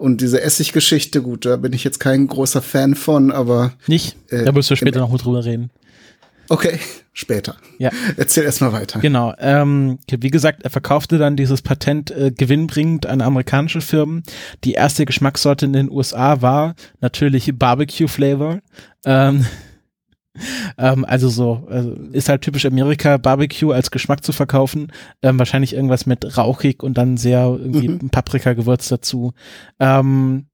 Und 0.00 0.22
diese 0.22 0.40
Essiggeschichte, 0.40 1.20
gut, 1.20 1.44
da 1.44 1.56
bin 1.56 1.74
ich 1.74 1.84
jetzt 1.84 2.00
kein 2.00 2.26
großer 2.26 2.62
Fan 2.62 2.94
von, 2.94 3.30
aber. 3.30 3.74
Nicht? 3.86 4.16
Äh, 4.30 4.44
da 4.44 4.52
müssen 4.52 4.70
wir 4.70 4.78
später 4.78 4.98
noch 4.98 5.10
mal 5.10 5.18
drüber 5.18 5.44
reden. 5.44 5.70
Okay, 6.48 6.78
später. 7.12 7.56
Ja. 7.78 7.90
Erzähl 8.16 8.44
erstmal 8.44 8.72
weiter. 8.72 8.98
Genau. 9.00 9.34
Ähm, 9.38 9.98
wie 10.10 10.30
gesagt, 10.30 10.62
er 10.62 10.70
verkaufte 10.70 11.18
dann 11.18 11.36
dieses 11.36 11.60
Patent 11.60 12.10
äh, 12.12 12.32
gewinnbringend 12.34 13.04
an 13.04 13.20
amerikanische 13.20 13.82
Firmen. 13.82 14.22
Die 14.64 14.72
erste 14.72 15.04
Geschmackssorte 15.04 15.66
in 15.66 15.74
den 15.74 15.90
USA 15.90 16.40
war 16.40 16.76
natürlich 17.02 17.52
Barbecue 17.54 18.08
Flavor. 18.08 18.60
Ähm, 19.04 19.44
ähm, 20.78 21.04
also 21.04 21.28
so, 21.28 21.66
also 21.70 21.92
ist 22.12 22.28
halt 22.28 22.42
typisch 22.42 22.66
Amerika, 22.66 23.16
Barbecue 23.16 23.72
als 23.72 23.90
Geschmack 23.90 24.24
zu 24.24 24.32
verkaufen. 24.32 24.92
Ähm, 25.22 25.38
wahrscheinlich 25.38 25.74
irgendwas 25.74 26.06
mit 26.06 26.36
rauchig 26.36 26.82
und 26.82 26.98
dann 26.98 27.16
sehr 27.16 27.40
irgendwie 27.46 27.88
mhm. 27.88 28.10
Paprika-Gewürz 28.10 28.88
dazu. 28.88 29.32
Ähm, 29.78 30.46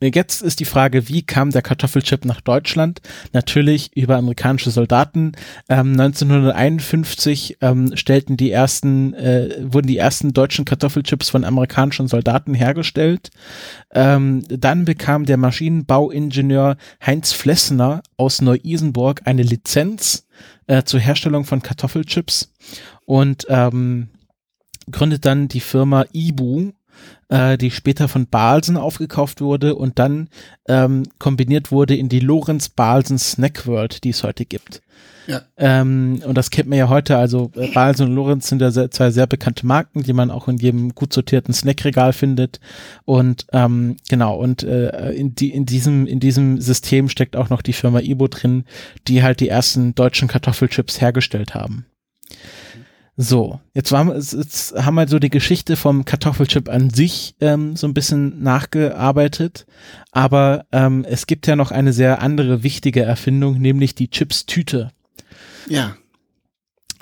Jetzt 0.00 0.42
ist 0.42 0.60
die 0.60 0.64
Frage, 0.64 1.08
wie 1.08 1.22
kam 1.22 1.50
der 1.50 1.62
Kartoffelchip 1.62 2.24
nach 2.24 2.40
Deutschland? 2.40 3.00
Natürlich 3.32 3.96
über 3.96 4.16
amerikanische 4.16 4.70
Soldaten. 4.70 5.32
Ähm, 5.68 5.92
1951 5.98 7.58
ähm, 7.60 7.96
stellten 7.96 8.36
die 8.36 8.52
ersten, 8.52 9.12
äh, 9.14 9.56
wurden 9.60 9.88
die 9.88 9.96
ersten 9.96 10.32
deutschen 10.32 10.64
Kartoffelchips 10.64 11.30
von 11.30 11.44
amerikanischen 11.44 12.06
Soldaten 12.06 12.54
hergestellt. 12.54 13.30
Ähm, 13.92 14.44
dann 14.48 14.84
bekam 14.84 15.24
der 15.24 15.36
Maschinenbauingenieur 15.36 16.76
Heinz 17.04 17.32
Flessner 17.32 18.02
aus 18.16 18.40
Neu-Isenburg 18.40 19.22
eine 19.24 19.42
Lizenz 19.42 20.28
äh, 20.68 20.84
zur 20.84 21.00
Herstellung 21.00 21.44
von 21.44 21.60
Kartoffelchips 21.60 22.52
und 23.04 23.46
ähm, 23.48 24.10
gründet 24.92 25.24
dann 25.24 25.48
die 25.48 25.60
Firma 25.60 26.04
Ibu 26.12 26.70
äh, 27.28 27.58
die 27.58 27.70
später 27.70 28.08
von 28.08 28.26
Balsen 28.26 28.76
aufgekauft 28.76 29.40
wurde 29.40 29.74
und 29.74 29.98
dann 29.98 30.28
ähm, 30.66 31.04
kombiniert 31.18 31.70
wurde 31.70 31.96
in 31.96 32.08
die 32.08 32.20
Lorenz 32.20 32.68
Balsen 32.68 33.18
Snack 33.18 33.66
World, 33.66 34.04
die 34.04 34.10
es 34.10 34.22
heute 34.22 34.44
gibt. 34.44 34.82
Ja. 35.28 35.42
Ähm, 35.58 36.22
und 36.24 36.38
das 36.38 36.50
kennt 36.50 36.70
man 36.70 36.78
ja 36.78 36.88
heute, 36.88 37.18
also 37.18 37.52
äh, 37.54 37.70
Balsen 37.72 38.08
und 38.08 38.14
Lorenz 38.14 38.48
sind 38.48 38.62
ja 38.62 38.70
sehr, 38.70 38.90
zwei 38.90 39.10
sehr 39.10 39.26
bekannte 39.26 39.66
Marken, 39.66 40.02
die 40.02 40.14
man 40.14 40.30
auch 40.30 40.48
in 40.48 40.56
jedem 40.56 40.94
gut 40.94 41.12
sortierten 41.12 41.52
Snackregal 41.52 42.14
findet. 42.14 42.60
Und 43.04 43.46
ähm, 43.52 43.98
genau, 44.08 44.36
und 44.36 44.62
äh, 44.62 45.10
in, 45.12 45.34
die, 45.34 45.50
in, 45.50 45.66
diesem, 45.66 46.06
in 46.06 46.18
diesem 46.18 46.62
System 46.62 47.10
steckt 47.10 47.36
auch 47.36 47.50
noch 47.50 47.60
die 47.60 47.74
Firma 47.74 48.00
Ibo 48.00 48.28
drin, 48.28 48.64
die 49.06 49.22
halt 49.22 49.40
die 49.40 49.50
ersten 49.50 49.94
deutschen 49.94 50.28
Kartoffelchips 50.28 51.02
hergestellt 51.02 51.54
haben. 51.54 51.84
So, 53.20 53.58
jetzt, 53.74 53.90
war, 53.90 54.14
jetzt 54.14 54.74
haben 54.76 54.94
wir 54.94 55.08
so 55.08 55.18
die 55.18 55.28
Geschichte 55.28 55.74
vom 55.74 56.04
Kartoffelchip 56.04 56.68
an 56.68 56.88
sich 56.90 57.34
ähm, 57.40 57.74
so 57.74 57.88
ein 57.88 57.92
bisschen 57.92 58.44
nachgearbeitet, 58.44 59.66
aber 60.12 60.66
ähm, 60.70 61.04
es 61.04 61.26
gibt 61.26 61.48
ja 61.48 61.56
noch 61.56 61.72
eine 61.72 61.92
sehr 61.92 62.22
andere 62.22 62.62
wichtige 62.62 63.02
Erfindung, 63.02 63.58
nämlich 63.58 63.96
die 63.96 64.08
Chips-Tüte. 64.08 64.92
Ja. 65.66 65.96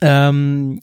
Ähm, 0.01 0.81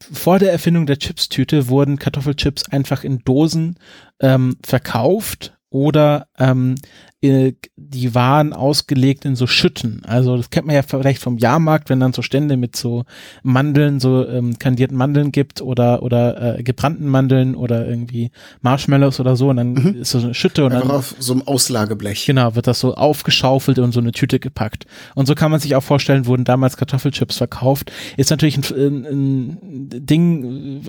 vor 0.00 0.38
der 0.38 0.50
Erfindung 0.50 0.86
der 0.86 0.98
Chips-Tüte 0.98 1.68
wurden 1.68 1.98
Kartoffelchips 1.98 2.70
einfach 2.70 3.04
in 3.04 3.18
Dosen 3.18 3.78
ähm, 4.18 4.56
verkauft 4.64 5.58
oder 5.70 6.26
ähm, 6.38 6.74
äh, 7.22 7.52
die 7.76 8.14
waren 8.14 8.52
ausgelegt 8.52 9.24
in 9.24 9.36
so 9.36 9.46
Schütten. 9.46 10.02
Also 10.06 10.36
das 10.36 10.50
kennt 10.50 10.66
man 10.66 10.74
ja 10.74 10.82
vielleicht 10.82 11.22
vom 11.22 11.36
Jahrmarkt, 11.38 11.90
wenn 11.90 12.00
dann 12.00 12.12
so 12.12 12.22
Stände 12.22 12.56
mit 12.56 12.76
so 12.76 13.04
Mandeln, 13.42 14.00
so 14.00 14.26
ähm, 14.26 14.58
kandierten 14.58 14.96
Mandeln 14.96 15.30
gibt 15.30 15.60
oder 15.60 16.02
oder 16.02 16.58
äh, 16.58 16.62
gebrannten 16.62 17.06
Mandeln 17.06 17.54
oder 17.54 17.86
irgendwie 17.86 18.30
Marshmallows 18.62 19.20
oder 19.20 19.36
so 19.36 19.50
und 19.50 19.58
dann 19.58 19.74
mhm. 19.74 19.96
ist 20.00 20.10
so 20.10 20.18
eine 20.18 20.34
Schütte 20.34 20.64
und 20.64 20.72
Einfach 20.72 20.88
dann 20.88 20.96
auf 20.96 21.14
so 21.18 21.34
einem 21.34 21.42
Auslageblech. 21.42 22.26
Genau, 22.26 22.54
wird 22.56 22.66
das 22.66 22.80
so 22.80 22.94
aufgeschaufelt 22.94 23.78
und 23.78 23.92
so 23.92 24.00
eine 24.00 24.12
Tüte 24.12 24.40
gepackt. 24.40 24.86
Und 25.14 25.26
so 25.26 25.34
kann 25.34 25.50
man 25.50 25.60
sich 25.60 25.76
auch 25.76 25.82
vorstellen, 25.82 26.26
wurden 26.26 26.44
damals 26.44 26.76
Kartoffelchips 26.76 27.36
verkauft. 27.36 27.92
Ist 28.16 28.30
natürlich 28.30 28.56
ein, 28.56 29.06
ein 29.06 29.58
Ding, 29.90 30.80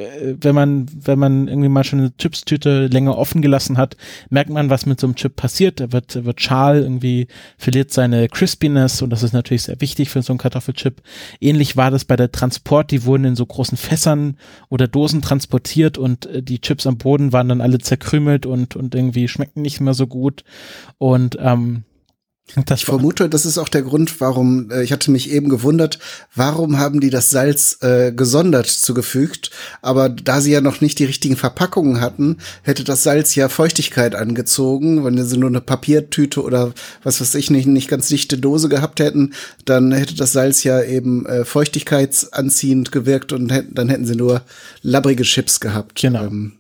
wenn 0.42 0.56
man 0.56 0.88
wenn 0.94 1.20
man 1.20 1.48
irgendwie 1.48 1.70
mal 1.70 1.84
schon 1.84 2.00
eine 2.00 2.18
Chipstüte 2.18 2.88
länger 2.88 3.18
offen 3.18 3.44
gelassen 3.44 3.78
hat, 3.78 3.96
merkt 4.30 4.50
man, 4.50 4.71
was 4.72 4.88
mit 4.88 5.00
so 5.00 5.06
einem 5.06 5.16
Chip 5.16 5.36
passiert. 5.36 5.80
Er 5.80 5.92
wird 5.92 6.26
wird 6.26 6.42
schal, 6.42 6.82
irgendwie 6.82 7.28
verliert 7.58 7.92
seine 7.92 8.28
Crispiness 8.28 9.04
und 9.04 9.12
das 9.12 9.22
ist 9.22 9.34
natürlich 9.34 9.64
sehr 9.64 9.80
wichtig 9.80 10.10
für 10.10 10.24
so 10.24 10.34
einen 10.34 10.40
Kartoffelchip. 10.40 11.04
Ähnlich 11.40 11.78
war 11.78 11.92
das 11.92 12.06
bei 12.06 12.16
der 12.16 12.32
Transport, 12.32 12.90
die 12.90 13.06
wurden 13.06 13.26
in 13.26 13.36
so 13.36 13.46
großen 13.46 13.78
Fässern 13.78 14.38
oder 14.70 14.88
Dosen 14.88 15.22
transportiert 15.22 16.00
und 16.00 16.26
äh, 16.26 16.42
die 16.42 16.60
Chips 16.60 16.88
am 16.88 16.98
Boden 16.98 17.34
waren 17.34 17.50
dann 17.50 17.62
alle 17.62 17.78
zerkrümelt 17.78 18.48
und, 18.48 18.76
und 18.76 18.96
irgendwie 18.96 19.28
schmeckten 19.28 19.62
nicht 19.62 19.80
mehr 19.80 19.94
so 19.94 20.08
gut 20.08 20.44
und 20.98 21.38
ähm, 21.40 21.84
das 22.66 22.82
ich 22.82 22.86
vermute, 22.86 23.30
das 23.30 23.46
ist 23.46 23.58
auch 23.58 23.70
der 23.70 23.82
Grund, 23.82 24.20
warum, 24.20 24.70
äh, 24.72 24.84
ich 24.84 24.92
hatte 24.92 25.10
mich 25.10 25.32
eben 25.32 25.48
gewundert, 25.48 26.00
warum 26.36 26.78
haben 26.78 27.00
die 27.00 27.10
das 27.10 27.30
Salz 27.30 27.78
äh, 27.82 28.12
gesondert 28.12 28.68
zugefügt, 28.68 29.52
aber 29.82 30.10
da 30.10 30.42
sie 30.42 30.52
ja 30.52 30.60
noch 30.60 30.82
nicht 30.82 31.00
die 31.00 31.06
richtigen 31.06 31.38
Verpackungen 31.38 32.02
hatten, 32.02 32.38
hätte 32.64 32.84
das 32.84 33.04
Salz 33.04 33.36
ja 33.36 33.48
Feuchtigkeit 33.48 34.16
angezogen, 34.16 35.06
wenn 35.06 35.24
sie 35.24 35.38
nur 35.38 35.50
eine 35.50 35.62
Papiertüte 35.62 36.44
oder 36.44 36.74
was 37.04 37.22
weiß 37.22 37.36
ich 37.36 37.52
nicht, 37.52 37.68
nicht 37.68 37.88
ganz 37.88 38.10
dichte 38.10 38.38
Dose 38.38 38.68
gehabt 38.68 39.00
hätten, 39.00 39.34
dann 39.64 39.92
hätte 39.94 40.16
das 40.16 40.34
Salz 40.34 40.64
ja 40.64 40.84
eben 40.84 41.26
äh, 41.26 41.46
feuchtigkeitsanziehend 41.46 42.92
gewirkt 42.92 43.32
und 43.32 43.52
hätten, 43.52 43.76
dann 43.76 43.88
hätten 43.88 44.06
sie 44.06 44.16
nur 44.16 44.42
labbrige 44.82 45.24
Chips 45.24 45.62
gehabt. 45.62 46.02
Genau. 46.02 46.26
Ähm, 46.26 46.54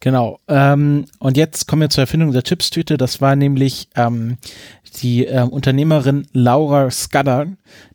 Genau. 0.00 0.40
Ähm, 0.48 1.06
und 1.18 1.36
jetzt 1.36 1.66
kommen 1.66 1.82
wir 1.82 1.90
zur 1.90 2.02
Erfindung 2.02 2.32
der 2.32 2.42
Chipstüte. 2.42 2.96
Das 2.96 3.20
war 3.20 3.34
nämlich 3.34 3.88
ähm, 3.96 4.36
die 5.02 5.26
äh, 5.26 5.42
Unternehmerin 5.42 6.26
Laura 6.32 6.90
Scudder, 6.90 7.46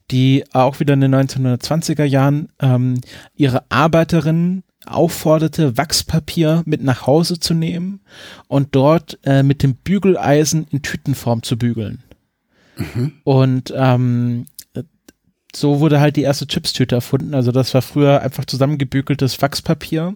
die 0.09 0.43
auch 0.51 0.79
wieder 0.79 0.93
in 0.95 1.01
den 1.01 1.15
1920er 1.15 2.03
Jahren 2.03 2.49
ähm, 2.59 2.99
ihre 3.35 3.63
Arbeiterinnen 3.69 4.63
aufforderte, 4.85 5.77
Wachspapier 5.77 6.63
mit 6.65 6.83
nach 6.83 7.05
Hause 7.05 7.39
zu 7.39 7.53
nehmen 7.53 8.01
und 8.47 8.69
dort 8.75 9.19
äh, 9.23 9.43
mit 9.43 9.63
dem 9.63 9.75
Bügeleisen 9.75 10.65
in 10.71 10.81
Tütenform 10.81 11.43
zu 11.43 11.57
bügeln. 11.57 12.03
Mhm. 12.77 13.13
Und 13.23 13.73
ähm, 13.75 14.45
so 15.55 15.79
wurde 15.79 15.99
halt 15.99 16.15
die 16.15 16.21
erste 16.21 16.47
Chipstüte 16.47 16.95
erfunden. 16.95 17.33
Also 17.33 17.51
das 17.51 17.73
war 17.73 17.81
früher 17.81 18.21
einfach 18.21 18.45
zusammengebügeltes 18.45 19.41
Wachspapier 19.41 20.15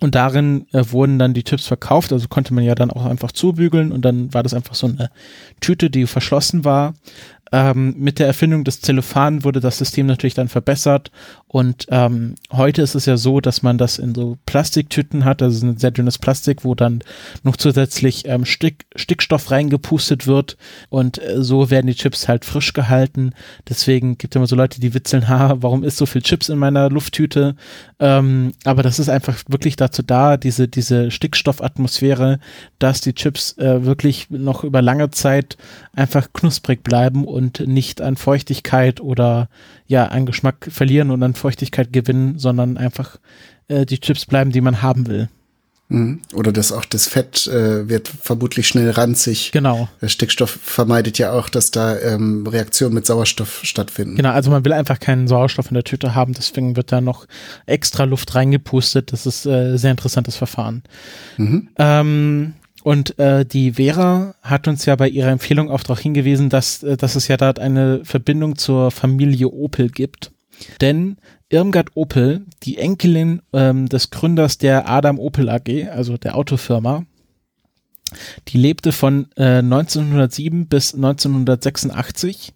und 0.00 0.14
darin 0.14 0.66
äh, 0.72 0.84
wurden 0.90 1.18
dann 1.18 1.34
die 1.34 1.44
Chips 1.44 1.66
verkauft, 1.66 2.12
also 2.12 2.26
konnte 2.28 2.52
man 2.52 2.64
ja 2.64 2.74
dann 2.74 2.90
auch 2.90 3.04
einfach 3.04 3.32
zubügeln 3.32 3.92
und 3.92 4.04
dann 4.04 4.34
war 4.34 4.42
das 4.42 4.54
einfach 4.54 4.74
so 4.74 4.88
eine 4.88 5.10
Tüte, 5.60 5.90
die 5.90 6.06
verschlossen 6.06 6.64
war. 6.64 6.94
Ähm, 7.52 7.94
mit 7.98 8.18
der 8.18 8.26
Erfindung 8.26 8.64
des 8.64 8.80
Zellophan 8.80 9.44
wurde 9.44 9.60
das 9.60 9.78
System 9.78 10.06
natürlich 10.06 10.34
dann 10.34 10.48
verbessert 10.48 11.12
und 11.54 11.86
ähm, 11.90 12.34
heute 12.50 12.82
ist 12.82 12.96
es 12.96 13.06
ja 13.06 13.16
so, 13.16 13.40
dass 13.40 13.62
man 13.62 13.78
das 13.78 14.00
in 14.00 14.12
so 14.12 14.36
Plastiktüten 14.44 15.24
hat, 15.24 15.40
also 15.40 15.64
ein 15.64 15.76
sehr 15.76 15.92
dünnes 15.92 16.18
Plastik, 16.18 16.64
wo 16.64 16.74
dann 16.74 16.98
noch 17.44 17.56
zusätzlich 17.56 18.26
ähm, 18.26 18.44
Stick, 18.44 18.86
Stickstoff 18.96 19.52
reingepustet 19.52 20.26
wird 20.26 20.56
und 20.88 21.22
äh, 21.22 21.44
so 21.44 21.70
werden 21.70 21.86
die 21.86 21.94
Chips 21.94 22.26
halt 22.26 22.44
frisch 22.44 22.72
gehalten. 22.72 23.34
Deswegen 23.68 24.18
gibt 24.18 24.34
es 24.34 24.36
immer 24.36 24.48
so 24.48 24.56
Leute, 24.56 24.80
die 24.80 24.94
witzeln, 24.94 25.28
ha, 25.28 25.54
warum 25.60 25.84
ist 25.84 25.96
so 25.96 26.06
viel 26.06 26.22
Chips 26.22 26.48
in 26.48 26.58
meiner 26.58 26.90
Lufttüte? 26.90 27.54
Ähm, 28.00 28.54
aber 28.64 28.82
das 28.82 28.98
ist 28.98 29.08
einfach 29.08 29.40
wirklich 29.46 29.76
dazu 29.76 30.02
da, 30.02 30.36
diese, 30.36 30.66
diese 30.66 31.12
Stickstoffatmosphäre, 31.12 32.40
dass 32.80 33.00
die 33.00 33.14
Chips 33.14 33.56
äh, 33.58 33.84
wirklich 33.84 34.28
noch 34.28 34.64
über 34.64 34.82
lange 34.82 35.10
Zeit 35.10 35.56
einfach 35.92 36.32
knusprig 36.32 36.82
bleiben 36.82 37.24
und 37.24 37.60
nicht 37.64 38.00
an 38.00 38.16
Feuchtigkeit 38.16 39.00
oder 39.00 39.48
ja, 39.86 40.06
an 40.06 40.26
Geschmack 40.26 40.68
verlieren 40.70 41.10
und 41.10 41.22
an 41.22 41.34
Feuchtigkeit 41.44 41.92
gewinnen, 41.92 42.38
sondern 42.38 42.78
einfach 42.78 43.18
äh, 43.68 43.84
die 43.84 44.00
Chips 44.00 44.24
bleiben, 44.24 44.50
die 44.50 44.62
man 44.62 44.80
haben 44.80 45.06
will. 45.06 45.28
Mhm. 45.88 46.20
Oder 46.32 46.52
das 46.52 46.72
auch 46.72 46.86
das 46.86 47.06
Fett 47.06 47.46
äh, 47.46 47.86
wird 47.86 48.08
vermutlich 48.08 48.66
schnell 48.66 48.88
ranzig. 48.88 49.52
Genau. 49.52 49.90
Der 50.00 50.08
Stickstoff 50.08 50.58
vermeidet 50.62 51.18
ja 51.18 51.32
auch, 51.32 51.50
dass 51.50 51.70
da 51.70 51.98
ähm, 51.98 52.46
Reaktionen 52.46 52.94
mit 52.94 53.04
Sauerstoff 53.04 53.60
stattfinden. 53.62 54.16
Genau, 54.16 54.30
also 54.30 54.50
man 54.50 54.64
will 54.64 54.72
einfach 54.72 54.98
keinen 54.98 55.28
Sauerstoff 55.28 55.68
in 55.68 55.74
der 55.74 55.84
Tüte 55.84 56.14
haben, 56.14 56.32
deswegen 56.32 56.76
wird 56.76 56.90
da 56.92 57.02
noch 57.02 57.26
extra 57.66 58.04
Luft 58.04 58.34
reingepustet. 58.34 59.12
Das 59.12 59.26
ist 59.26 59.44
äh, 59.44 59.76
sehr 59.76 59.90
interessantes 59.90 60.36
Verfahren. 60.36 60.82
Mhm. 61.36 61.68
Ähm, 61.76 62.54
und 62.82 63.18
äh, 63.18 63.44
die 63.44 63.72
Vera 63.72 64.34
hat 64.42 64.66
uns 64.68 64.86
ja 64.86 64.96
bei 64.96 65.08
ihrer 65.08 65.30
Empfehlung 65.30 65.70
auch 65.70 65.82
darauf 65.82 66.00
hingewiesen, 66.00 66.48
dass, 66.48 66.82
äh, 66.82 66.96
dass 66.96 67.14
es 67.14 67.28
ja 67.28 67.36
dort 67.36 67.58
eine 67.58 68.00
Verbindung 68.04 68.56
zur 68.56 68.90
Familie 68.90 69.48
Opel 69.48 69.90
gibt. 69.90 70.32
Denn 70.80 71.16
Irmgard 71.48 71.90
Opel, 71.94 72.46
die 72.62 72.78
Enkelin 72.78 73.42
ähm, 73.52 73.88
des 73.88 74.10
Gründers 74.10 74.58
der 74.58 74.88
Adam 74.88 75.18
Opel 75.18 75.48
AG, 75.48 75.88
also 75.90 76.16
der 76.16 76.36
Autofirma, 76.36 77.04
die 78.48 78.58
lebte 78.58 78.92
von 78.92 79.28
äh, 79.36 79.58
1907 79.58 80.68
bis 80.68 80.94
1986 80.94 82.52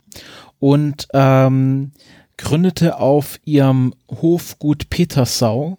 und 0.58 1.08
ähm, 1.12 1.92
gründete 2.36 2.98
auf 2.98 3.38
ihrem 3.44 3.94
Hofgut 4.08 4.90
Petersau 4.90 5.78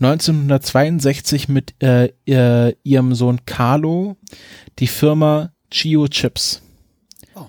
1962 0.00 1.48
mit 1.48 1.74
äh, 1.82 2.10
ihr, 2.24 2.76
ihrem 2.82 3.14
Sohn 3.14 3.44
Carlo 3.46 4.16
die 4.78 4.86
Firma 4.86 5.52
Chio 5.70 6.08
Chips. 6.08 6.62
Oh. 7.34 7.46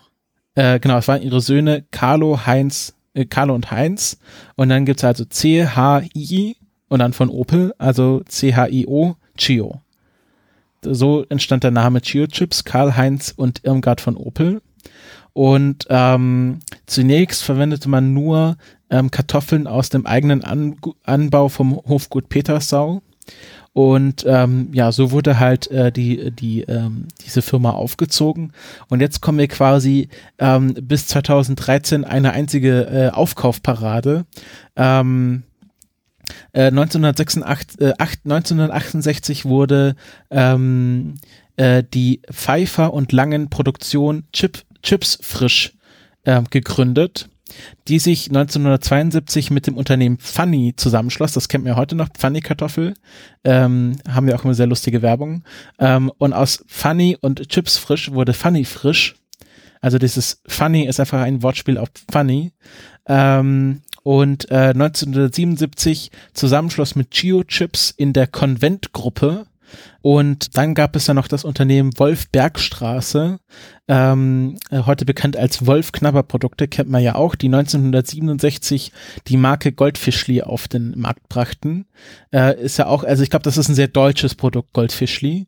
Äh, 0.55 0.79
genau, 0.79 0.97
es 0.97 1.07
waren 1.07 1.21
ihre 1.21 1.41
Söhne 1.41 1.85
Carlo, 1.91 2.45
Heinz, 2.45 2.95
äh, 3.19 3.25
Carlo 3.25 3.53
und 3.53 3.71
Heinz. 3.71 4.17
Und 4.55 4.69
dann 4.69 4.85
gibt's 4.85 5.03
also 5.03 5.25
C-H-I 5.25 6.55
und 6.87 6.99
dann 6.99 7.13
von 7.13 7.29
Opel, 7.29 7.73
also 7.77 8.21
C-H-I-O, 8.25 9.15
Chio. 9.37 9.81
So 10.81 11.25
entstand 11.29 11.63
der 11.63 11.71
Name 11.71 12.01
Chio 12.01 12.27
Chips, 12.27 12.63
Karl 12.63 12.95
Heinz 12.95 13.33
und 13.35 13.63
Irmgard 13.63 14.01
von 14.01 14.15
Opel. 14.15 14.61
Und 15.33 15.85
ähm, 15.89 16.59
zunächst 16.85 17.43
verwendete 17.43 17.89
man 17.89 18.13
nur 18.13 18.57
ähm, 18.89 19.11
Kartoffeln 19.11 19.67
aus 19.67 19.89
dem 19.89 20.05
eigenen 20.05 20.43
An 20.43 20.77
Anbau 21.03 21.49
vom 21.49 21.75
Hofgut 21.75 22.29
Petersau. 22.29 23.01
Und 23.73 24.25
ähm, 24.27 24.69
ja, 24.73 24.91
so 24.91 25.11
wurde 25.11 25.39
halt 25.39 25.69
äh, 25.71 25.91
die, 25.91 26.31
die, 26.31 26.61
ähm, 26.61 27.07
diese 27.25 27.41
Firma 27.41 27.71
aufgezogen. 27.71 28.51
Und 28.89 28.99
jetzt 28.99 29.21
kommen 29.21 29.37
wir 29.37 29.47
quasi 29.47 30.09
ähm, 30.39 30.73
bis 30.73 31.07
2013 31.07 32.03
eine 32.03 32.31
einzige 32.31 32.87
äh, 32.87 33.09
Aufkaufparade. 33.09 34.25
Ähm, 34.75 35.43
äh, 36.53 36.67
1986, 36.67 37.81
äh, 37.81 37.93
8, 37.97 38.19
1968 38.25 39.45
wurde 39.45 39.95
ähm, 40.29 41.15
äh, 41.55 41.83
die 41.83 42.21
Pfeiffer 42.31 42.93
und 42.93 43.11
Langen 43.11 43.49
Produktion 43.49 44.23
Chip, 44.33 44.63
Chips 44.81 45.19
frisch 45.21 45.73
äh, 46.23 46.41
gegründet 46.49 47.28
die 47.87 47.99
sich 47.99 48.27
1972 48.27 49.51
mit 49.51 49.67
dem 49.67 49.77
Unternehmen 49.77 50.17
Funny 50.19 50.73
zusammenschloss. 50.75 51.33
Das 51.33 51.49
kennt 51.49 51.63
man 51.63 51.73
ja 51.73 51.77
heute 51.77 51.95
noch, 51.95 52.09
Funny 52.17 52.41
Kartoffel. 52.41 52.93
Ähm, 53.43 53.97
haben 54.07 54.27
wir 54.27 54.35
auch 54.35 54.43
immer 54.43 54.53
sehr 54.53 54.67
lustige 54.67 55.01
Werbung. 55.01 55.43
Ähm, 55.79 56.11
und 56.17 56.33
aus 56.33 56.63
Funny 56.67 57.17
und 57.19 57.49
Chips 57.49 57.77
frisch 57.77 58.11
wurde 58.11 58.33
Funny 58.33 58.65
frisch. 58.65 59.15
Also 59.81 59.97
dieses 59.97 60.41
Funny 60.47 60.85
ist 60.85 60.99
einfach 60.99 61.21
ein 61.21 61.41
Wortspiel 61.41 61.77
auf 61.77 61.89
Funny. 62.11 62.51
Ähm, 63.07 63.81
und 64.03 64.49
äh, 64.49 64.69
1977 64.73 66.11
Zusammenschluss 66.33 66.95
mit 66.95 67.11
Geo 67.11 67.43
Chips 67.43 67.93
in 67.95 68.13
der 68.13 68.27
Konventgruppe 68.27 69.45
und 70.01 70.57
dann 70.57 70.75
gab 70.75 70.95
es 70.95 71.07
ja 71.07 71.13
noch 71.13 71.27
das 71.27 71.43
Unternehmen 71.43 71.91
Wolf 71.97 72.29
Bergstraße, 72.29 73.39
ähm, 73.87 74.57
äh, 74.69 74.83
heute 74.85 75.05
bekannt 75.05 75.35
als 75.35 75.65
Wolf 75.65 75.91
Knabberprodukte, 75.91 76.67
kennt 76.67 76.89
man 76.89 77.03
ja 77.03 77.15
auch, 77.15 77.35
die 77.35 77.47
1967 77.47 78.91
die 79.27 79.37
Marke 79.37 79.71
Goldfischli 79.71 80.41
auf 80.41 80.67
den 80.67 80.93
Markt 80.97 81.27
brachten. 81.27 81.85
Äh, 82.31 82.61
ist 82.61 82.77
ja 82.77 82.87
auch, 82.87 83.03
also 83.03 83.23
ich 83.23 83.29
glaube, 83.29 83.43
das 83.43 83.57
ist 83.57 83.69
ein 83.69 83.75
sehr 83.75 83.87
deutsches 83.87 84.35
Produkt, 84.35 84.73
Goldfischli. 84.73 85.47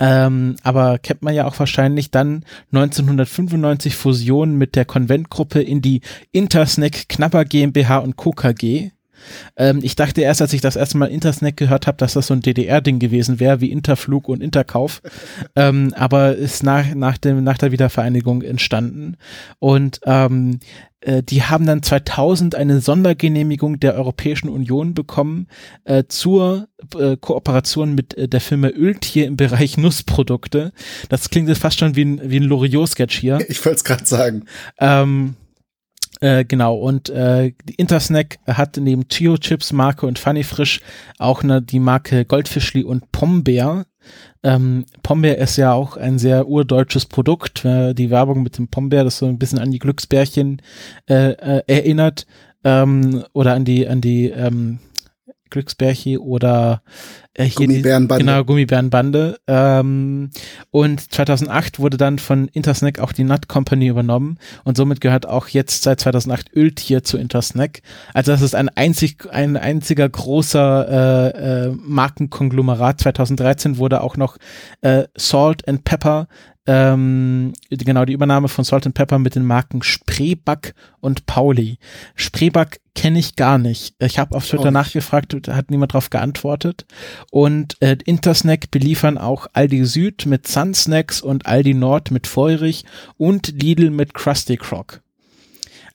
Ähm, 0.00 0.56
aber 0.62 0.98
kennt 0.98 1.22
man 1.22 1.34
ja 1.34 1.46
auch 1.46 1.58
wahrscheinlich 1.58 2.10
dann 2.10 2.44
1995 2.72 3.94
Fusion 3.94 4.56
mit 4.56 4.74
der 4.74 4.84
Konventgruppe 4.84 5.62
in 5.62 5.82
die 5.82 6.00
Intersnack 6.32 7.08
Knabber 7.08 7.44
GmbH 7.44 7.98
und 7.98 8.16
Co. 8.16 8.32
KG. 8.32 8.90
Ähm, 9.56 9.80
ich 9.82 9.96
dachte 9.96 10.20
erst, 10.20 10.42
als 10.42 10.52
ich 10.52 10.60
das 10.60 10.76
erste 10.76 10.98
Mal 10.98 11.06
Intersnack 11.06 11.56
gehört 11.56 11.86
habe, 11.86 11.98
dass 11.98 12.14
das 12.14 12.26
so 12.26 12.34
ein 12.34 12.40
DDR-Ding 12.40 12.98
gewesen 12.98 13.40
wäre, 13.40 13.60
wie 13.60 13.70
Interflug 13.70 14.28
und 14.28 14.42
Interkauf. 14.42 15.02
ähm, 15.56 15.92
aber 15.96 16.36
ist 16.36 16.62
nach, 16.62 16.94
nach, 16.94 17.18
dem, 17.18 17.44
nach 17.44 17.58
der 17.58 17.72
Wiedervereinigung 17.72 18.42
entstanden. 18.42 19.16
Und 19.58 20.00
ähm, 20.04 20.60
äh, 21.04 21.22
die 21.22 21.42
haben 21.42 21.66
dann 21.66 21.82
2000 21.82 22.54
eine 22.54 22.80
Sondergenehmigung 22.80 23.78
der 23.80 23.94
Europäischen 23.94 24.48
Union 24.48 24.94
bekommen 24.94 25.48
äh, 25.84 26.04
zur 26.08 26.68
äh, 26.98 27.16
Kooperation 27.16 27.94
mit 27.94 28.16
äh, 28.16 28.28
der 28.28 28.40
Firma 28.40 28.68
Öltier 28.68 29.26
im 29.26 29.36
Bereich 29.36 29.76
Nussprodukte. 29.76 30.72
Das 31.08 31.30
klingt 31.30 31.48
jetzt 31.48 31.60
fast 31.60 31.78
schon 31.78 31.96
wie 31.96 32.04
ein, 32.04 32.20
wie 32.24 32.38
ein 32.38 32.44
Loriot-Sketch 32.44 33.18
hier. 33.18 33.38
Ich 33.48 33.64
wollte 33.64 33.76
es 33.76 33.84
gerade 33.84 34.06
sagen. 34.06 34.44
Ähm, 34.78 35.36
äh, 36.24 36.46
genau, 36.46 36.76
und 36.76 37.10
äh, 37.10 37.52
Intersnack 37.76 38.38
hat 38.46 38.78
neben 38.78 39.08
Chio 39.08 39.36
Chips 39.36 39.74
Marke 39.74 40.06
und 40.06 40.18
Funny 40.18 40.42
Frisch 40.42 40.80
auch 41.18 41.42
ne, 41.42 41.60
die 41.60 41.80
Marke 41.80 42.24
Goldfischli 42.24 42.82
und 42.82 43.12
Pombeer. 43.12 43.84
Ähm, 44.42 44.86
Pombeer 45.02 45.36
ist 45.36 45.58
ja 45.58 45.74
auch 45.74 45.98
ein 45.98 46.18
sehr 46.18 46.48
urdeutsches 46.48 47.04
Produkt. 47.04 47.66
Äh, 47.66 47.92
die 47.92 48.08
Werbung 48.08 48.42
mit 48.42 48.56
dem 48.56 48.68
Pombeer, 48.68 49.04
das 49.04 49.18
so 49.18 49.26
ein 49.26 49.38
bisschen 49.38 49.58
an 49.58 49.70
die 49.70 49.78
Glücksbärchen 49.78 50.62
äh, 51.10 51.32
äh, 51.32 51.62
erinnert. 51.66 52.26
Ähm, 52.64 53.22
oder 53.34 53.52
an 53.52 53.66
die, 53.66 53.86
an 53.86 54.00
die 54.00 54.30
ähm, 54.30 54.78
Glücksbärchi 55.54 56.18
oder 56.18 56.82
äh, 57.34 57.44
hier 57.44 57.66
Gummibärenbande. 57.66 58.24
Die, 58.24 58.26
genau, 58.28 58.44
Gummibärenbande. 58.44 59.38
Ähm, 59.46 60.30
und 60.72 61.12
2008 61.12 61.78
wurde 61.78 61.96
dann 61.96 62.18
von 62.18 62.48
Intersnack 62.48 62.98
auch 62.98 63.12
die 63.12 63.22
Nut 63.22 63.46
Company 63.46 63.86
übernommen 63.86 64.38
und 64.64 64.76
somit 64.76 65.00
gehört 65.00 65.26
auch 65.26 65.46
jetzt 65.46 65.84
seit 65.84 66.00
2008 66.00 66.52
Öltier 66.56 67.04
zu 67.04 67.18
Intersnack. 67.18 67.82
Also 68.14 68.32
das 68.32 68.42
ist 68.42 68.56
ein 68.56 68.68
einzig, 68.68 69.26
ein 69.30 69.56
einziger 69.56 70.08
großer 70.08 70.88
äh, 70.88 71.66
äh, 71.68 71.72
Markenkonglomerat. 71.76 73.00
2013 73.00 73.78
wurde 73.78 74.00
auch 74.00 74.16
noch 74.16 74.36
äh, 74.80 75.04
Salt 75.16 75.68
and 75.68 75.84
Pepper 75.84 76.26
ähm, 76.66 77.52
genau 77.70 78.04
die 78.04 78.14
Übernahme 78.14 78.48
von 78.48 78.64
Salt 78.64 78.86
and 78.86 78.94
Pepper 78.94 79.18
mit 79.18 79.34
den 79.34 79.44
Marken 79.44 79.82
Spreeback 79.82 80.74
und 81.00 81.26
Pauli. 81.26 81.78
Spreeback 82.14 82.80
kenne 82.94 83.18
ich 83.18 83.36
gar 83.36 83.58
nicht. 83.58 83.94
Ich 83.98 84.18
habe 84.18 84.34
auf 84.34 84.46
Twitter 84.46 84.70
nachgefragt, 84.70 85.34
hat 85.48 85.70
niemand 85.70 85.92
darauf 85.92 86.10
geantwortet. 86.10 86.86
Und 87.30 87.76
äh, 87.80 87.98
Intersnack 88.04 88.70
beliefern 88.70 89.18
auch 89.18 89.46
Aldi 89.52 89.84
Süd 89.84 90.26
mit 90.26 90.46
Sun 90.46 90.72
Snacks 90.74 91.20
und 91.20 91.46
Aldi 91.46 91.74
Nord 91.74 92.10
mit 92.10 92.26
Feurig 92.26 92.84
und 93.18 93.48
Lidl 93.62 93.90
mit 93.90 94.14
Krusty 94.14 94.56
Croc. 94.56 95.02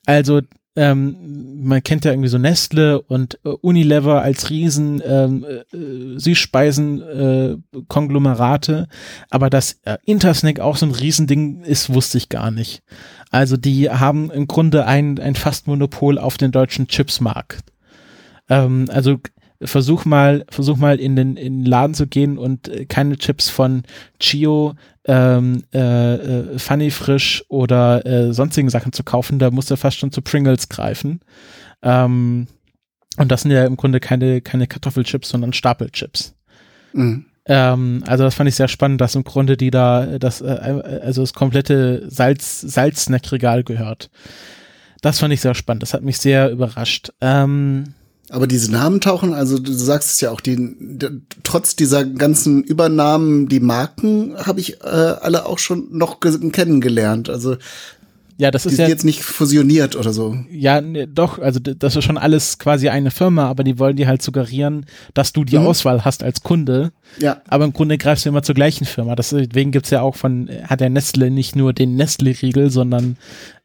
Also 0.06 0.42
ähm, 0.76 1.64
man 1.64 1.82
kennt 1.82 2.04
ja 2.04 2.12
irgendwie 2.12 2.28
so 2.28 2.38
Nestle 2.38 3.02
und 3.02 3.38
äh, 3.44 3.48
Unilever 3.48 4.22
als 4.22 4.50
riesen 4.50 5.02
ähm, 5.04 5.44
äh, 5.44 6.18
Süßspeisen 6.18 7.02
äh, 7.02 7.56
Konglomerate, 7.88 8.86
aber 9.30 9.50
dass 9.50 9.80
äh, 9.84 9.98
Intersnack 10.04 10.60
auch 10.60 10.76
so 10.76 10.86
ein 10.86 10.92
Riesending 10.92 11.62
ist, 11.62 11.92
wusste 11.92 12.18
ich 12.18 12.28
gar 12.28 12.50
nicht. 12.50 12.82
Also 13.30 13.56
die 13.56 13.90
haben 13.90 14.30
im 14.30 14.46
Grunde 14.46 14.86
ein, 14.86 15.18
ein 15.18 15.34
fast 15.34 15.66
Monopol 15.66 16.18
auf 16.18 16.36
den 16.36 16.52
deutschen 16.52 16.86
Chipsmarkt. 16.86 17.64
Ähm, 18.48 18.86
also 18.90 19.18
versuch 19.62 20.04
mal, 20.04 20.44
versuch 20.50 20.76
mal 20.76 20.98
in 20.98 21.16
den, 21.16 21.36
in 21.36 21.60
den 21.60 21.64
Laden 21.64 21.94
zu 21.94 22.06
gehen 22.06 22.38
und 22.38 22.68
äh, 22.68 22.86
keine 22.86 23.16
Chips 23.16 23.50
von 23.50 23.82
Chio, 24.18 24.74
ähm, 25.04 25.64
äh, 25.74 26.14
äh, 26.14 26.58
Funny 26.58 26.90
Frisch 26.90 27.44
oder 27.48 28.04
äh, 28.06 28.32
sonstigen 28.32 28.70
Sachen 28.70 28.92
zu 28.92 29.04
kaufen. 29.04 29.38
Da 29.38 29.50
musst 29.50 29.70
du 29.70 29.76
fast 29.76 29.98
schon 29.98 30.12
zu 30.12 30.22
Pringles 30.22 30.68
greifen. 30.68 31.20
Ähm, 31.82 32.46
und 33.16 33.30
das 33.30 33.42
sind 33.42 33.50
ja 33.50 33.64
im 33.66 33.76
Grunde 33.76 34.00
keine, 34.00 34.40
keine 34.40 34.66
Kartoffelchips, 34.66 35.28
sondern 35.28 35.52
Stapelchips. 35.52 36.34
Mhm. 36.92 37.26
Ähm, 37.46 38.04
also 38.06 38.24
das 38.24 38.34
fand 38.34 38.48
ich 38.48 38.54
sehr 38.54 38.68
spannend, 38.68 39.00
dass 39.00 39.14
im 39.14 39.24
Grunde 39.24 39.56
die 39.56 39.70
da, 39.70 40.18
das, 40.18 40.40
äh, 40.40 41.00
also 41.02 41.22
das 41.22 41.34
komplette 41.34 42.08
Salz, 42.08 42.60
Salzsnack-Regal 42.60 43.64
gehört. 43.64 44.10
Das 45.02 45.18
fand 45.18 45.32
ich 45.32 45.40
sehr 45.40 45.54
spannend. 45.54 45.82
Das 45.82 45.94
hat 45.94 46.02
mich 46.02 46.18
sehr 46.18 46.50
überrascht. 46.50 47.12
Ähm, 47.20 47.94
aber 48.30 48.46
diese 48.46 48.70
Namen 48.72 49.00
tauchen, 49.00 49.34
also 49.34 49.58
du 49.58 49.72
sagst 49.72 50.10
es 50.10 50.20
ja 50.20 50.30
auch, 50.30 50.40
die, 50.40 50.56
die 50.56 51.08
trotz 51.42 51.76
dieser 51.76 52.04
ganzen 52.04 52.62
Übernahmen, 52.62 53.48
die 53.48 53.60
Marken 53.60 54.34
habe 54.36 54.60
ich 54.60 54.80
äh, 54.82 54.86
alle 54.86 55.46
auch 55.46 55.58
schon 55.58 55.88
noch 55.90 56.20
kennengelernt. 56.20 57.28
Also 57.28 57.56
Ja, 58.38 58.50
das 58.50 58.62
Die 58.62 58.68
ist 58.70 58.76
sind 58.76 58.84
ja, 58.84 58.88
jetzt 58.88 59.04
nicht 59.04 59.22
fusioniert 59.22 59.96
oder 59.96 60.12
so. 60.14 60.34
ja, 60.50 60.80
ne, 60.80 61.06
doch, 61.06 61.38
also 61.38 61.60
das 61.60 61.94
ist 61.96 62.04
schon 62.04 62.16
alles 62.16 62.58
quasi 62.58 62.88
eine 62.88 63.10
Firma, 63.10 63.46
aber 63.50 63.64
die 63.64 63.78
wollen 63.78 63.96
dir 63.96 64.06
halt 64.08 64.22
suggerieren, 64.22 64.86
dass 65.12 65.32
du 65.34 65.44
die 65.44 65.58
Mhm. 65.58 65.66
Auswahl 65.66 66.04
hast 66.06 66.22
als 66.22 66.42
Kunde. 66.42 66.92
Ja. 67.18 67.42
Aber 67.48 67.64
im 67.66 67.72
Grunde 67.74 67.98
greifst 67.98 68.24
du 68.24 68.30
immer 68.30 68.42
zur 68.42 68.54
gleichen 68.54 68.86
Firma. 68.86 69.14
Deswegen 69.14 69.72
gibt's 69.72 69.90
ja 69.90 70.00
auch 70.00 70.16
von, 70.16 70.48
hat 70.64 70.80
der 70.80 70.88
Nestle 70.88 71.30
nicht 71.30 71.54
nur 71.54 71.74
den 71.74 71.96
Nestle-Riegel, 71.96 72.70
sondern, 72.70 73.16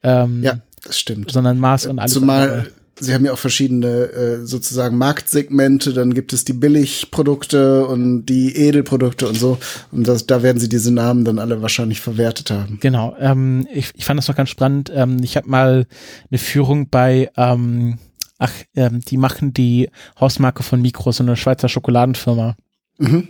ähm, 0.04 0.44
Ja, 0.44 0.60
das 0.84 1.00
stimmt. 1.00 1.32
sondern 1.32 1.58
Mars 1.58 1.86
und 1.86 2.00
alles. 2.00 2.12
Zumal 2.14 2.50
andere. 2.50 2.68
Sie 3.00 3.14
haben 3.14 3.26
ja 3.26 3.34
auch 3.34 3.38
verschiedene 3.38 3.88
äh, 3.88 4.46
sozusagen 4.46 4.98
Marktsegmente, 4.98 5.94
dann 5.94 6.14
gibt 6.14 6.34
es 6.34 6.46
die 6.46 6.54
Billigprodukte 6.54 7.86
und 7.86 8.26
die 8.26 8.56
Edelprodukte 8.56 9.28
und 9.28 9.36
so. 9.36 9.58
Und 9.92 10.08
das, 10.08 10.26
da 10.26 10.44
werden 10.44 10.60
sie 10.60 10.70
diese 10.70 10.94
Namen 10.94 11.26
dann 11.26 11.40
alle 11.40 11.62
wahrscheinlich 11.62 12.00
verwertet 12.00 12.52
haben. 12.52 12.80
Genau, 12.82 13.16
ähm, 13.20 13.68
ich, 13.74 13.92
ich 13.96 14.06
fand 14.06 14.18
das 14.18 14.28
noch 14.28 14.36
ganz 14.36 14.50
spannend. 14.50 14.92
Ähm, 14.94 15.18
ich 15.24 15.36
habe 15.36 15.50
mal 15.50 15.88
eine 16.30 16.38
Führung 16.38 16.90
bei, 16.90 17.30
ähm, 17.36 18.00
ach, 18.38 18.54
ähm, 18.76 19.02
die 19.02 19.18
machen 19.18 19.54
die 19.54 19.90
Hausmarke 20.20 20.64
von 20.64 20.82
Mikro, 20.82 21.12
so 21.12 21.24
eine 21.24 21.36
Schweizer 21.36 21.70
Schokoladenfirma. 21.70 22.56
Mhm. 22.98 23.28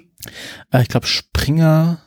Äh, 0.71 0.83
ich 0.83 0.89
glaube 0.89 1.07
Springer, 1.07 2.01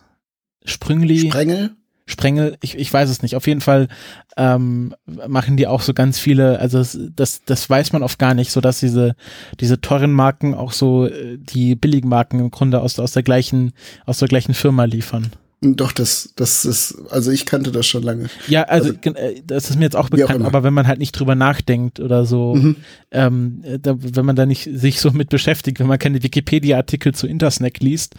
Sprüngli, 0.64 1.28
Sprengel? 1.28 1.77
Sprengel, 2.08 2.56
ich, 2.62 2.76
ich 2.78 2.92
weiß 2.92 3.10
es 3.10 3.22
nicht. 3.22 3.36
Auf 3.36 3.46
jeden 3.46 3.60
Fall 3.60 3.88
ähm, 4.36 4.94
machen 5.06 5.58
die 5.58 5.66
auch 5.66 5.82
so 5.82 5.92
ganz 5.92 6.18
viele, 6.18 6.58
also 6.58 6.82
das, 7.14 7.42
das, 7.44 7.68
weiß 7.68 7.92
man 7.92 8.02
oft 8.02 8.18
gar 8.18 8.32
nicht, 8.32 8.50
so 8.50 8.62
dass 8.62 8.80
diese, 8.80 9.14
diese 9.60 9.80
teuren 9.80 10.12
Marken 10.12 10.54
auch 10.54 10.72
so 10.72 11.06
äh, 11.06 11.36
die 11.38 11.74
billigen 11.74 12.08
Marken 12.08 12.40
im 12.40 12.50
Grunde 12.50 12.80
aus, 12.80 12.98
aus 12.98 13.12
der 13.12 13.22
gleichen, 13.22 13.72
aus 14.06 14.18
der 14.18 14.28
gleichen 14.28 14.54
Firma 14.54 14.84
liefern. 14.84 15.30
Doch, 15.60 15.90
das, 15.90 16.32
das 16.36 16.64
ist, 16.64 16.94
also 17.10 17.32
ich 17.32 17.44
kannte 17.44 17.72
das 17.72 17.84
schon 17.84 18.04
lange. 18.04 18.28
Ja, 18.46 18.62
also, 18.64 18.90
Also- 18.90 19.14
äh, 19.18 19.42
das 19.44 19.70
ist 19.70 19.76
mir 19.76 19.86
jetzt 19.86 19.96
auch 19.96 20.04
auch 20.04 20.08
bekannt, 20.10 20.36
immer. 20.38 20.46
aber 20.46 20.62
wenn 20.62 20.72
man 20.72 20.86
halt 20.86 21.00
nicht 21.00 21.10
drüber 21.12 21.34
nachdenkt 21.34 21.98
oder 21.98 22.24
so, 22.26 22.54
Mhm. 22.54 22.76
ähm, 23.10 23.60
äh, 23.64 23.78
da, 23.80 23.96
wenn 23.98 24.24
man 24.24 24.36
da 24.36 24.46
nicht 24.46 24.68
sich 24.72 25.00
so 25.00 25.10
mit 25.10 25.30
beschäftigt, 25.30 25.80
wenn 25.80 25.88
man 25.88 25.98
keine 25.98 26.22
Wikipedia-Artikel 26.22 27.12
zu 27.12 27.26
Intersnack 27.26 27.80
liest, 27.80 28.14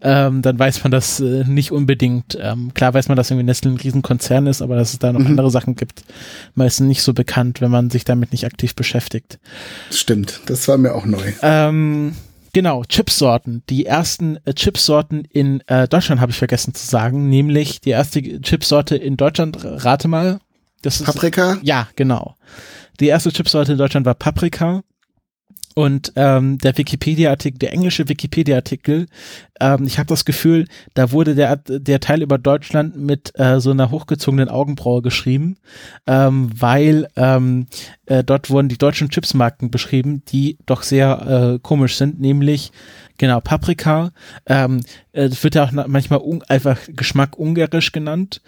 ähm, 0.00 0.40
dann 0.40 0.58
weiß 0.58 0.82
man 0.82 0.90
das 0.90 1.20
äh, 1.20 1.44
nicht 1.44 1.72
unbedingt. 1.72 2.38
Ähm, 2.40 2.72
klar 2.72 2.94
weiß 2.94 3.08
man, 3.08 3.16
dass 3.16 3.30
irgendwie 3.30 3.44
Nestle 3.44 3.70
ein 3.72 3.76
Riesenkonzern 3.76 4.46
ist, 4.46 4.62
aber 4.62 4.76
dass 4.76 4.94
es 4.94 4.98
da 4.98 5.12
noch 5.12 5.20
Mhm. 5.20 5.26
andere 5.26 5.50
Sachen 5.50 5.76
gibt, 5.76 6.04
meistens 6.54 6.86
nicht 6.86 7.02
so 7.02 7.12
bekannt, 7.12 7.60
wenn 7.60 7.70
man 7.70 7.90
sich 7.90 8.04
damit 8.04 8.32
nicht 8.32 8.46
aktiv 8.46 8.74
beschäftigt. 8.74 9.38
Stimmt, 9.90 10.40
das 10.46 10.66
war 10.68 10.78
mir 10.78 10.94
auch 10.94 11.04
neu. 11.04 11.32
Ähm, 11.42 12.14
genau, 12.58 12.82
Chipsorten. 12.82 13.62
Die 13.68 13.86
ersten 13.86 14.36
äh, 14.44 14.52
Chipsorten 14.52 15.24
in 15.24 15.60
äh, 15.68 15.86
Deutschland 15.86 16.20
habe 16.20 16.32
ich 16.32 16.38
vergessen 16.38 16.74
zu 16.74 16.84
sagen, 16.84 17.28
nämlich 17.28 17.80
die 17.80 17.90
erste 17.90 18.20
Chipsorte 18.20 18.96
in 18.96 19.16
Deutschland, 19.16 19.58
rate 19.62 20.08
mal. 20.08 20.40
Das 20.82 21.00
ist, 21.00 21.06
Paprika? 21.06 21.58
ja, 21.62 21.86
genau. 21.94 22.34
Die 22.98 23.06
erste 23.06 23.30
Chipsorte 23.30 23.70
in 23.70 23.78
Deutschland 23.78 24.06
war 24.06 24.14
Paprika. 24.14 24.82
Und 25.74 26.12
ähm, 26.16 26.58
der 26.58 26.76
Wikipedia-Artikel, 26.76 27.58
der 27.58 27.72
englische 27.72 28.08
Wikipedia-Artikel, 28.08 29.06
ähm, 29.60 29.84
ich 29.86 29.98
habe 29.98 30.08
das 30.08 30.24
Gefühl, 30.24 30.66
da 30.94 31.12
wurde 31.12 31.34
der, 31.34 31.56
der 31.56 32.00
Teil 32.00 32.22
über 32.22 32.38
Deutschland 32.38 32.96
mit 32.96 33.32
äh, 33.38 33.60
so 33.60 33.70
einer 33.70 33.90
hochgezogenen 33.90 34.48
Augenbraue 34.48 35.02
geschrieben, 35.02 35.56
ähm, 36.06 36.50
weil 36.54 37.08
ähm, 37.16 37.66
äh, 38.06 38.24
dort 38.24 38.50
wurden 38.50 38.68
die 38.68 38.78
deutschen 38.78 39.10
Chipsmarken 39.10 39.70
beschrieben, 39.70 40.22
die 40.28 40.58
doch 40.66 40.82
sehr 40.82 41.54
äh, 41.54 41.58
komisch 41.60 41.96
sind, 41.96 42.20
nämlich 42.20 42.72
genau 43.18 43.40
Paprika. 43.40 44.12
Ähm, 44.46 44.80
äh, 45.12 45.28
wird 45.42 45.54
ja 45.54 45.64
auch 45.64 45.72
manchmal 45.72 46.20
einfach 46.48 46.78
Geschmack 46.88 47.38
ungarisch 47.38 47.92
genannt. 47.92 48.40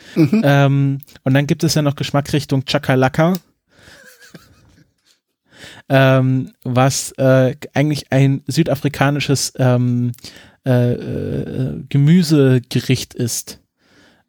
Ähm, 0.43 0.99
und 1.25 1.35
dann 1.35 1.47
gibt 1.47 1.65
es 1.65 1.75
ja 1.75 1.83
noch 1.83 1.97
Geschmackrichtung 1.97 2.65
Chakalaka. 2.65 3.35
Ähm, 5.91 6.53
was 6.65 7.13
äh, 7.19 7.57
eigentlich 7.75 8.13
ein 8.13 8.43
südafrikanisches 8.47 9.53
ähm, 9.59 10.13
äh, 10.65 10.93
äh, 10.93 11.83
Gemüsegericht 11.89 13.15
ist. 13.15 13.59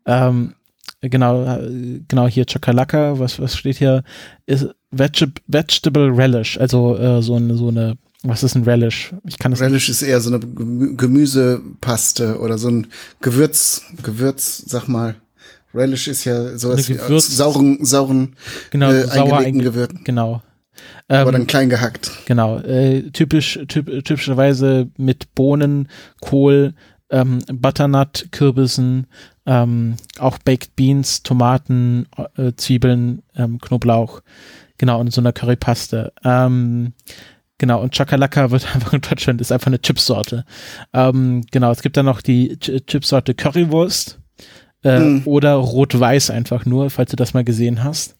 Ähm, 0.05 0.55
genau, 1.01 1.43
äh, 1.43 2.01
genau 2.07 2.27
hier 2.27 2.45
Chakalaka, 2.45 3.19
was, 3.19 3.39
was 3.39 3.55
steht 3.55 3.77
hier? 3.77 4.03
Ist 4.47 4.69
Vegeb 4.89 5.39
Vegetable 5.47 6.09
Relish, 6.17 6.59
also 6.59 6.97
äh, 6.97 7.21
so 7.21 7.35
eine, 7.35 7.55
so 7.55 7.67
eine, 7.67 7.95
was 8.23 8.43
ist 8.43 8.55
ein 8.55 8.63
Relish? 8.63 9.13
Ich 9.25 9.37
kann 9.37 9.51
das 9.51 9.61
Relish 9.61 9.87
ist 9.89 10.01
eher 10.01 10.19
so 10.19 10.33
eine 10.33 10.39
Gemü- 10.43 10.97
Gemüsepaste 10.97 12.39
oder 12.39 12.57
so 12.57 12.69
ein 12.69 12.87
Gewürz, 13.21 13.83
Gewürz, 14.01 14.63
sag 14.65 14.87
mal. 14.87 15.15
Relish 15.73 16.07
ist 16.07 16.25
ja 16.25 16.57
sowas 16.57 16.89
wie 16.89 16.97
sauren, 17.19 17.85
sauren, 17.85 18.35
genau, 18.71 18.91
äh, 18.91 19.05
sauer 19.05 19.37
eingelegten 19.37 19.61
Gewürzen. 19.61 20.03
genau. 20.03 20.41
Aber 21.07 21.29
Ähm, 21.29 21.33
dann 21.33 21.47
klein 21.47 21.69
gehackt. 21.69 22.11
Genau, 22.25 22.57
äh, 22.59 23.09
typisch, 23.11 23.59
typ, 23.67 23.87
typischerweise 24.05 24.89
mit 24.97 25.33
Bohnen, 25.35 25.87
Kohl, 26.21 26.73
ähm, 27.09 27.39
Butternut, 27.51 28.27
Kürbissen, 28.31 29.07
ähm, 29.45 29.95
auch 30.19 30.37
Baked 30.37 30.75
Beans, 30.75 31.23
Tomaten, 31.23 32.07
äh, 32.37 32.53
Zwiebeln, 32.55 33.21
ähm, 33.35 33.59
Knoblauch, 33.59 34.21
genau, 34.77 34.99
und 34.99 35.11
so 35.11 35.19
einer 35.21 35.33
Currypaste. 35.33 36.13
Ähm, 36.23 36.93
genau, 37.57 37.81
und 37.81 37.93
Chakalaka 37.95 38.51
wird 38.51 38.65
einfach 38.75 38.93
in 38.93 39.01
Deutschland, 39.01 39.41
ist 39.41 39.51
einfach 39.51 39.67
eine 39.67 39.81
Chipsorte. 39.81 40.45
Ähm, 40.93 41.43
genau, 41.51 41.71
es 41.71 41.81
gibt 41.81 41.97
dann 41.97 42.05
noch 42.05 42.21
die 42.21 42.57
Ch 42.57 42.85
Chipsorte 42.87 43.33
Currywurst 43.33 44.19
äh, 44.83 44.97
Hm. 44.97 45.21
oder 45.25 45.53
Rot-Weiß 45.55 46.29
einfach 46.29 46.65
nur, 46.65 46.89
falls 46.89 47.11
du 47.11 47.17
das 47.17 47.33
mal 47.33 47.43
gesehen 47.43 47.83
hast. 47.83 48.15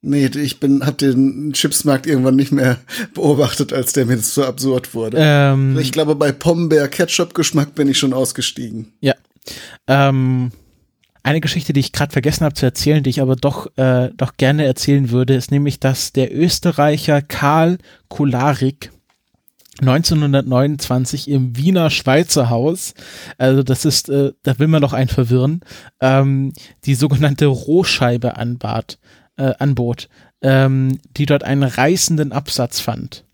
Nee, 0.00 0.26
ich 0.26 0.60
bin, 0.60 0.86
hab 0.86 0.98
den 0.98 1.52
Chipsmarkt 1.52 2.06
irgendwann 2.06 2.36
nicht 2.36 2.52
mehr 2.52 2.78
beobachtet, 3.14 3.72
als 3.72 3.92
der 3.92 4.06
mir 4.06 4.16
das 4.16 4.32
so 4.32 4.44
absurd 4.44 4.94
wurde. 4.94 5.16
Ähm, 5.20 5.76
ich 5.78 5.90
glaube, 5.90 6.14
bei 6.14 6.30
Pombeer 6.30 6.88
Ketchup-Geschmack 6.88 7.74
bin 7.74 7.88
ich 7.88 7.98
schon 7.98 8.12
ausgestiegen. 8.12 8.92
Ja. 9.00 9.14
Ähm, 9.88 10.52
eine 11.24 11.40
Geschichte, 11.40 11.72
die 11.72 11.80
ich 11.80 11.92
gerade 11.92 12.12
vergessen 12.12 12.44
habe 12.44 12.54
zu 12.54 12.64
erzählen, 12.64 13.02
die 13.02 13.10
ich 13.10 13.20
aber 13.20 13.34
doch, 13.34 13.66
äh, 13.76 14.10
doch 14.16 14.36
gerne 14.36 14.64
erzählen 14.64 15.10
würde, 15.10 15.34
ist 15.34 15.50
nämlich, 15.50 15.80
dass 15.80 16.12
der 16.12 16.34
Österreicher 16.34 17.20
Karl 17.20 17.78
Kularik 18.08 18.92
1929 19.80 21.28
im 21.28 21.56
Wiener 21.56 21.90
Schweizer 21.90 22.50
Haus, 22.50 22.94
also 23.36 23.62
das 23.62 23.84
ist, 23.84 24.08
äh, 24.08 24.32
da 24.42 24.58
will 24.58 24.68
man 24.68 24.82
doch 24.82 24.92
einen 24.92 25.08
verwirren, 25.08 25.60
ähm, 26.00 26.52
die 26.84 26.94
sogenannte 26.94 27.46
Rohscheibe 27.46 28.36
anbat, 28.36 28.98
äh, 29.38 29.54
anbot, 29.58 30.08
ähm, 30.42 30.98
die 31.16 31.26
dort 31.26 31.44
einen 31.44 31.62
reißenden 31.62 32.32
Absatz 32.32 32.80
fand. 32.80 33.24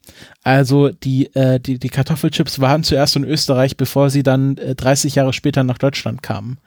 Also 0.43 0.91
die, 0.91 1.35
äh, 1.35 1.59
die, 1.59 1.79
die 1.79 1.89
Kartoffelchips 1.89 2.61
waren 2.61 2.85
zuerst 2.85 3.17
in 3.17 3.25
Österreich, 3.25 3.77
bevor 3.77 4.11
sie 4.11 4.23
dann 4.23 4.57
äh, 4.59 4.75
30 4.75 5.17
Jahre 5.17 5.33
später 5.33 5.65
nach 5.65 5.79
Deutschland 5.79 6.23
kamen. 6.23 6.59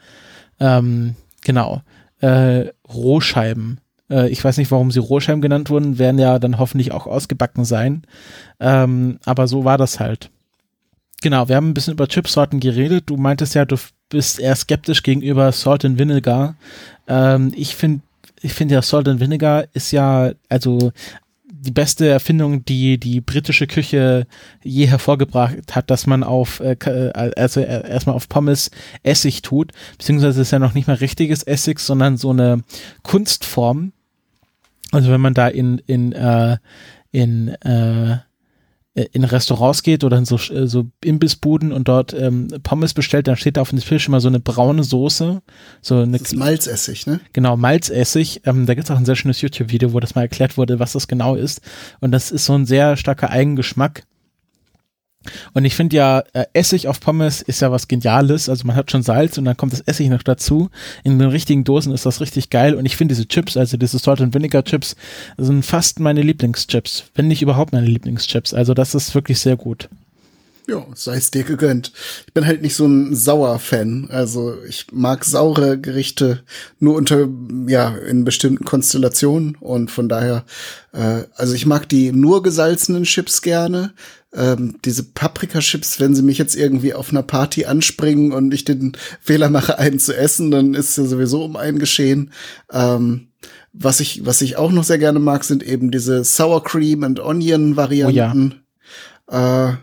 Ähm, 0.60 1.16
genau. 1.44 1.82
Äh, 2.20 2.72
Rohscheiben. 2.92 3.80
Äh, 4.10 4.30
ich 4.30 4.44
weiß 4.44 4.58
nicht, 4.58 4.72
warum 4.72 4.92
sie 4.92 5.00
Rohscheiben 5.00 5.42
genannt 5.42 5.70
wurden, 5.70 6.00
werden 6.00 6.20
ja 6.20 6.40
dann 6.40 6.58
hoffentlich 6.58 6.92
auch 6.92 7.08
ausgebacken 7.08 7.66
sein. 7.66 8.04
Ähm, 8.60 9.20
aber 9.26 9.48
so 9.48 9.64
war 9.64 9.78
das 9.78 10.00
halt. 10.00 10.32
Genau, 11.22 11.48
wir 11.48 11.56
haben 11.56 11.70
ein 11.70 11.74
bisschen 11.74 11.94
über 11.94 12.08
Chipsorten 12.08 12.60
geredet. 12.60 13.06
Du 13.08 13.18
meintest 13.18 13.56
ja, 13.56 13.66
du 13.66 13.76
bist 14.10 14.40
eher 14.40 14.56
skeptisch 14.56 15.04
gegenüber 15.04 15.52
Salt 15.52 15.84
and 15.84 16.00
Vinegar. 16.00 16.56
Ähm, 17.08 17.52
ich 17.56 17.76
finde, 17.76 18.02
ich 18.42 18.54
finde 18.54 18.76
ja 18.76 18.82
Salt 18.82 19.08
and 19.08 19.20
Vinegar 19.20 19.66
ist 19.74 19.92
ja, 19.92 20.32
also 20.50 20.92
die 21.68 21.72
beste 21.72 22.08
Erfindung, 22.08 22.64
die 22.66 22.98
die 22.98 23.20
britische 23.20 23.68
Küche 23.68 24.28
je 24.64 24.88
hervorgebracht 24.88 25.76
hat, 25.76 25.90
dass 25.90 26.06
man 26.06 26.24
auf 26.24 26.60
äh, 26.60 26.74
äh, 26.86 27.12
also 27.36 27.62
äh, 27.62 27.90
erstmal 27.90 28.16
auf 28.16 28.30
Pommes 28.30 28.72
Essig 29.04 29.42
tut, 29.42 29.72
beziehungsweise 29.98 30.42
ist 30.42 30.52
ja 30.52 30.60
noch 30.60 30.74
nicht 30.74 30.88
mal 30.88 30.96
richtiges 30.96 31.44
Essig, 31.44 31.80
sondern 31.80 32.18
so 32.18 32.30
eine 32.30 32.64
Kunstform. 33.04 33.92
Also 34.92 35.12
wenn 35.12 35.22
man 35.22 35.34
da 35.34 35.48
in 35.48 35.80
in 35.88 36.14
äh, 36.14 36.58
in 37.12 37.50
äh, 37.50 38.18
in 39.04 39.24
Restaurants 39.24 39.84
geht 39.84 40.04
oder 40.04 40.18
in 40.18 40.26
so, 40.26 40.36
äh, 40.36 40.68
so 40.68 40.86
Imbissbuden 41.04 41.72
und 41.72 41.88
dort 41.88 42.14
ähm, 42.14 42.48
Pommes 42.64 42.94
bestellt, 42.94 43.28
dann 43.28 43.38
steht 43.38 43.58
da 43.58 43.62
auf 43.62 43.70
dem 43.70 43.80
Tisch 43.80 44.08
immer 44.08 44.20
so 44.20 44.28
eine 44.28 44.40
braune 44.40 44.84
Soße, 44.84 45.42
so 45.82 45.96
eine 45.96 46.18
Das 46.18 46.34
ist 46.34 46.36
Malzessig, 46.36 47.06
ne? 47.06 47.20
Genau, 47.34 47.58
Malzessig. 47.58 48.42
Ähm, 48.46 48.66
da 48.66 48.74
gibt 48.74 48.86
es 48.86 48.92
auch 48.92 48.98
ein 48.98 49.06
sehr 49.06 49.16
schönes 49.16 49.42
YouTube-Video, 49.42 49.94
wo 49.94 50.00
das 50.00 50.16
mal 50.16 50.22
erklärt 50.22 50.58
wurde, 50.58 50.80
was 50.80 50.94
das 50.94 51.08
genau 51.08 51.36
ist. 51.36 51.62
Und 52.00 52.12
das 52.12 52.32
ist 52.32 52.46
so 52.46 52.54
ein 52.54 52.66
sehr 52.66 52.98
starker 52.98 53.30
Eigengeschmack. 53.30 54.04
Und 55.54 55.66
ich 55.66 55.76
finde 55.76 55.96
ja, 55.96 56.24
äh, 56.34 56.46
Essig 56.54 56.88
auf 56.88 57.00
Pommes 57.00 57.42
ist 57.42 57.62
ja 57.62 57.72
was 57.72 57.88
Geniales. 57.88 58.50
Also 58.50 58.66
man 58.66 58.76
hat 58.76 58.92
schon 58.92 59.04
Salz 59.04 59.38
und 59.38 59.46
dann 59.46 59.58
kommt 59.58 59.74
das 59.74 59.82
Essig 59.82 60.10
noch 60.10 60.24
dazu. 60.24 60.70
In 61.04 61.20
den 61.20 61.30
richtigen 61.30 61.64
Dosen 61.64 61.94
ist 61.94 62.06
das 62.06 62.22
richtig 62.22 62.50
geil. 62.50 62.76
Und 62.76 62.86
ich 62.86 62.98
finde 62.98 63.16
diese 63.16 63.28
Chips, 63.28 63.58
also 63.58 63.78
diese 63.78 64.00
Salt 64.00 64.22
and 64.22 64.34
Vinegar 64.34 64.64
Chips, 64.64 64.96
sind 65.38 65.66
fast 65.66 66.00
meine 66.00 66.22
Lieblingschips. 66.22 67.06
Wenn 67.16 67.28
nicht 67.28 67.42
überhaupt 67.42 67.74
meine 67.74 67.88
Lieblingschips. 67.88 68.54
Also 68.54 68.74
das 68.74 68.96
ist 68.96 69.16
wirklich 69.16 69.40
sehr 69.40 69.56
gut. 69.56 69.90
Ja, 70.70 70.86
sei 70.96 71.16
es 71.16 71.32
dir 71.32 71.46
gegönnt. 71.46 71.94
Ich 72.28 72.34
bin 72.34 72.46
halt 72.46 72.62
nicht 72.62 72.76
so 72.76 72.86
ein 72.86 73.16
Sauer-Fan. 73.16 74.10
Also 74.12 74.54
ich 74.68 74.88
mag 74.92 75.24
saure 75.24 75.80
Gerichte 75.80 76.44
nur 76.80 76.96
unter, 76.96 77.30
ja, 77.68 77.96
in 77.96 78.26
bestimmten 78.26 78.66
Konstellationen 78.66 79.56
und 79.62 79.90
von 79.92 80.10
daher, 80.10 80.44
äh, 80.92 81.24
also 81.36 81.54
ich 81.54 81.66
mag 81.66 81.88
die 81.88 82.12
nur 82.12 82.44
gesalzenen 82.44 83.06
Chips 83.06 83.42
gerne. 83.42 83.94
Ähm, 84.34 84.78
diese 84.84 85.04
Paprika-Chips, 85.04 86.00
wenn 86.00 86.14
sie 86.14 86.22
mich 86.22 86.38
jetzt 86.38 86.56
irgendwie 86.56 86.94
auf 86.94 87.12
einer 87.12 87.24
Party 87.24 87.66
anspringen 87.66 88.34
und 88.34 88.54
ich 88.54 88.66
den 88.66 88.94
Fehler 89.22 89.50
mache, 89.50 89.80
einen 89.80 90.00
zu 90.00 90.16
essen, 90.16 90.52
dann 90.52 90.74
ist 90.74 90.98
ja 90.98 91.06
sowieso 91.06 91.46
um 91.46 91.56
einen 91.56 91.80
geschehen. 91.80 92.32
Ähm, 92.72 93.30
was 93.74 94.00
ich, 94.00 94.26
was 94.26 94.42
ich 94.42 94.58
auch 94.58 94.72
noch 94.72 94.84
sehr 94.84 94.98
gerne 94.98 95.20
mag, 95.20 95.44
sind 95.44 95.64
eben 95.64 95.92
diese 95.92 96.24
Sour 96.24 96.64
Cream 96.64 97.04
and 97.04 97.20
Onion 97.20 97.78
Varianten. 97.78 98.64
Oh 99.28 99.34
ja. 99.34 99.70
äh, 99.70 99.78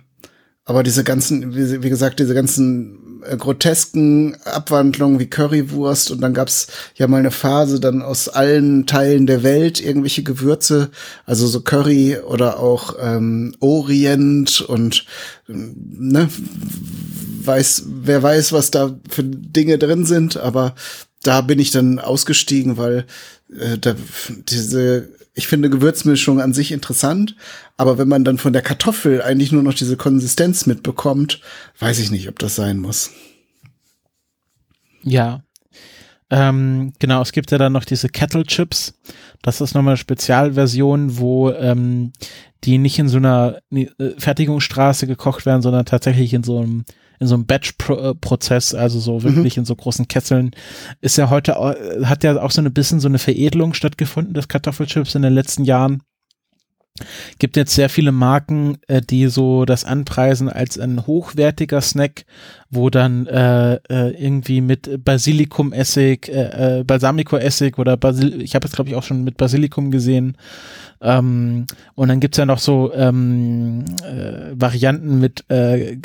aber 0.65 0.83
diese 0.83 1.05
ganzen, 1.05 1.55
wie, 1.55 1.83
wie 1.83 1.91
gesagt, 1.91 2.21
diese 2.21 2.35
ganzen 2.35 3.04
grotesken 3.39 4.37
Abwandlungen 4.45 5.19
wie 5.19 5.27
Currywurst 5.27 6.11
und 6.11 6.21
dann 6.21 6.35
gab's 6.35 6.69
ja 6.97 7.07
mal 7.07 7.19
eine 7.19 7.31
Phase 7.31 7.81
dann 7.81 8.03
aus 8.03 8.29
allen 8.29 8.87
Teilen 8.87 9.27
der 9.27 9.43
Welt 9.43 9.81
irgendwelche 9.81 10.23
Gewürze, 10.23 10.91
also 11.27 11.47
so 11.47 11.61
Curry 11.61 12.19
oder 12.19 12.61
auch 12.61 12.97
ähm, 13.01 13.55
Orient 13.61 14.61
und 14.61 15.07
ne, 15.47 16.29
weiß, 17.45 17.85
wer 17.87 18.23
weiß, 18.23 18.53
was 18.53 18.71
da 18.71 18.95
für 19.09 19.25
Dinge 19.25 19.79
drin 19.79 20.07
sind, 20.07 20.37
aber 20.37 20.75
da 21.23 21.41
bin 21.41 21.59
ich 21.59 21.71
dann 21.71 21.99
ausgestiegen, 21.99 22.77
weil 22.77 23.07
äh, 23.59 23.79
da, 23.79 23.95
diese 24.49 25.09
ich 25.35 25.49
finde 25.49 25.69
Gewürzmischung 25.69 26.41
an 26.41 26.53
sich 26.53 26.71
interessant, 26.71 27.37
aber 27.77 27.99
wenn 27.99 28.09
man 28.09 28.25
dann 28.25 28.39
von 28.39 28.53
der 28.53 28.63
Kartoffel 28.63 29.21
eigentlich 29.21 29.51
nur 29.51 29.63
noch 29.63 29.75
diese 29.75 29.97
Konsistenz 29.97 30.67
mitbekommt, 30.67 31.41
weiß 31.81 31.99
ich 31.99 32.11
nicht, 32.11 32.29
ob 32.29 32.39
das 32.39 32.55
sein 32.55 32.79
muss. 32.79 33.11
Ja. 35.03 35.43
Ähm, 36.31 36.93
genau, 37.01 37.21
es 37.21 37.33
gibt 37.33 37.51
ja 37.51 37.59
dann 37.59 37.73
noch 37.73 37.85
diese 37.85 38.09
Kettle 38.09 38.45
Chips. 38.45 38.95
Das 39.43 39.61
ist 39.61 39.75
nochmal 39.75 39.93
eine 39.93 39.99
Spezialversion, 39.99 41.19
wo 41.19 41.51
ähm, 41.51 42.13
die 42.63 42.79
nicht 42.79 42.99
in 42.99 43.09
so 43.09 43.19
einer 43.19 43.59
äh, 43.71 43.87
Fertigungsstraße 44.17 45.07
gekocht 45.07 45.47
werden, 45.47 45.63
sondern 45.63 45.85
tatsächlich 45.85 46.33
in 46.33 46.45
so 46.45 46.59
einem 46.59 46.85
in 47.21 47.27
so 47.27 47.35
einem 47.35 47.47
Batch-Prozess, 47.47 48.75
also 48.75 48.99
so 48.99 49.23
wirklich 49.23 49.57
mhm. 49.57 49.63
in 49.63 49.65
so 49.65 49.77
großen 49.77 50.09
Kesseln, 50.09 50.53
ist 51.01 51.17
ja 51.17 51.31
heute, 51.31 51.55
hat 52.05 52.25
ja 52.25 52.41
auch 52.41 52.51
so 52.51 52.61
ein 52.61 52.73
bisschen 52.73 53.01
so 53.01 53.09
eine 53.09 53.19
Veredelung 53.19 53.75
stattgefunden 53.75 54.35
des 54.35 54.49
Kartoffelchips 54.49 55.15
in 55.15 55.23
den 55.23 55.33
letzten 55.33 55.65
Jahren. 55.65 56.03
Gibt 57.41 57.57
jetzt 57.57 57.75
sehr 57.75 57.89
viele 57.89 58.13
Marken, 58.13 58.79
äh, 58.87 59.03
die 59.03 59.27
so 59.27 59.65
das 59.65 59.85
anpreisen 59.85 60.49
als 60.49 60.79
ein 60.79 61.09
hochwertiger 61.09 61.81
Snack, 61.81 62.25
wo 62.71 62.89
dann 62.89 63.27
äh, 63.27 63.75
äh, 63.89 64.11
irgendwie 64.11 64.61
mit 64.61 65.05
Basilikum-Essig, 65.05 66.29
äh, 66.29 66.79
äh, 66.81 66.85
Balsamico-Essig 66.85 67.79
oder 67.79 67.97
Basil 67.97 68.41
ich 68.41 68.55
habe 68.55 68.67
jetzt 68.67 68.77
glaube 68.77 68.91
ich 68.91 68.97
auch 68.97 69.03
schon 69.03 69.25
mit 69.25 69.37
Basilikum 69.37 69.91
gesehen. 69.91 70.37
Ähm, 71.01 71.67
und 71.97 72.09
dann 72.09 72.21
gibt's 72.21 72.39
ja 72.39 72.47
noch 72.47 72.61
so 72.61 72.93
ähm, 72.95 73.85
äh, 74.05 74.53
Varianten 74.55 75.19
mit 75.19 75.45
äh, 75.51 75.97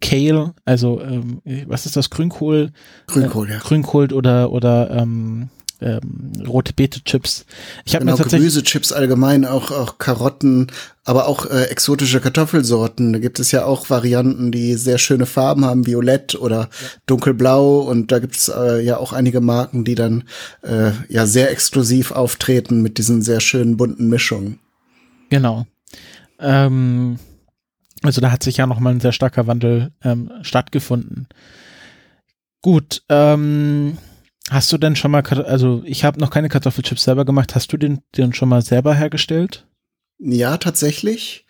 Kale, 0.00 0.54
also 0.64 1.00
ähm, 1.00 1.42
was 1.66 1.84
ist 1.84 1.96
das, 1.96 2.10
Grünkohl? 2.10 2.70
Grünkohl, 3.08 3.50
ja. 3.50 3.58
Grünkohl 3.58 4.12
oder 4.12 4.52
oder 4.52 4.90
ähm, 4.92 5.48
ähm, 5.80 6.32
rote 6.46 6.72
Beete-Chips. 6.72 7.46
Ich 7.84 7.94
habe 7.94 8.04
genau, 8.04 8.16
mir 8.16 8.22
tatsächlich 8.22 8.52
Gemüsechips 8.52 8.92
allgemein, 8.92 9.44
auch 9.44 9.70
auch 9.70 9.98
Karotten, 9.98 10.68
aber 11.04 11.26
auch 11.28 11.46
äh, 11.46 11.64
exotische 11.64 12.20
Kartoffelsorten. 12.20 13.12
Da 13.12 13.18
gibt 13.18 13.38
es 13.38 13.52
ja 13.52 13.64
auch 13.64 13.88
Varianten, 13.88 14.50
die 14.50 14.74
sehr 14.74 14.98
schöne 14.98 15.26
Farben 15.26 15.64
haben, 15.64 15.86
violett 15.86 16.34
oder 16.34 16.60
ja. 16.62 16.68
dunkelblau. 17.06 17.78
Und 17.78 18.10
da 18.10 18.18
gibt 18.18 18.36
es 18.36 18.48
äh, 18.48 18.82
ja 18.82 18.96
auch 18.96 19.12
einige 19.12 19.40
Marken, 19.40 19.84
die 19.84 19.94
dann 19.94 20.24
äh, 20.62 20.90
ja 21.08 21.26
sehr 21.26 21.50
exklusiv 21.50 22.10
auftreten 22.12 22.82
mit 22.82 22.98
diesen 22.98 23.22
sehr 23.22 23.40
schönen 23.40 23.76
bunten 23.76 24.08
Mischungen. 24.08 24.58
Genau. 25.30 25.66
Ähm, 26.40 27.18
also 28.02 28.20
da 28.20 28.30
hat 28.30 28.42
sich 28.42 28.56
ja 28.56 28.66
noch 28.66 28.80
mal 28.80 28.90
ein 28.90 29.00
sehr 29.00 29.12
starker 29.12 29.46
Wandel 29.46 29.92
ähm, 30.02 30.30
stattgefunden. 30.42 31.28
Gut, 32.62 33.02
ähm, 33.08 33.98
Hast 34.50 34.72
du 34.72 34.78
denn 34.78 34.96
schon 34.96 35.10
mal, 35.10 35.22
also 35.22 35.82
ich 35.84 36.04
habe 36.04 36.20
noch 36.20 36.30
keine 36.30 36.48
Kartoffelchips 36.48 37.04
selber 37.04 37.24
gemacht, 37.24 37.54
hast 37.54 37.72
du 37.72 37.76
den, 37.76 38.00
den 38.16 38.32
schon 38.32 38.48
mal 38.48 38.62
selber 38.62 38.94
hergestellt? 38.94 39.66
Ja, 40.18 40.56
tatsächlich. 40.56 41.46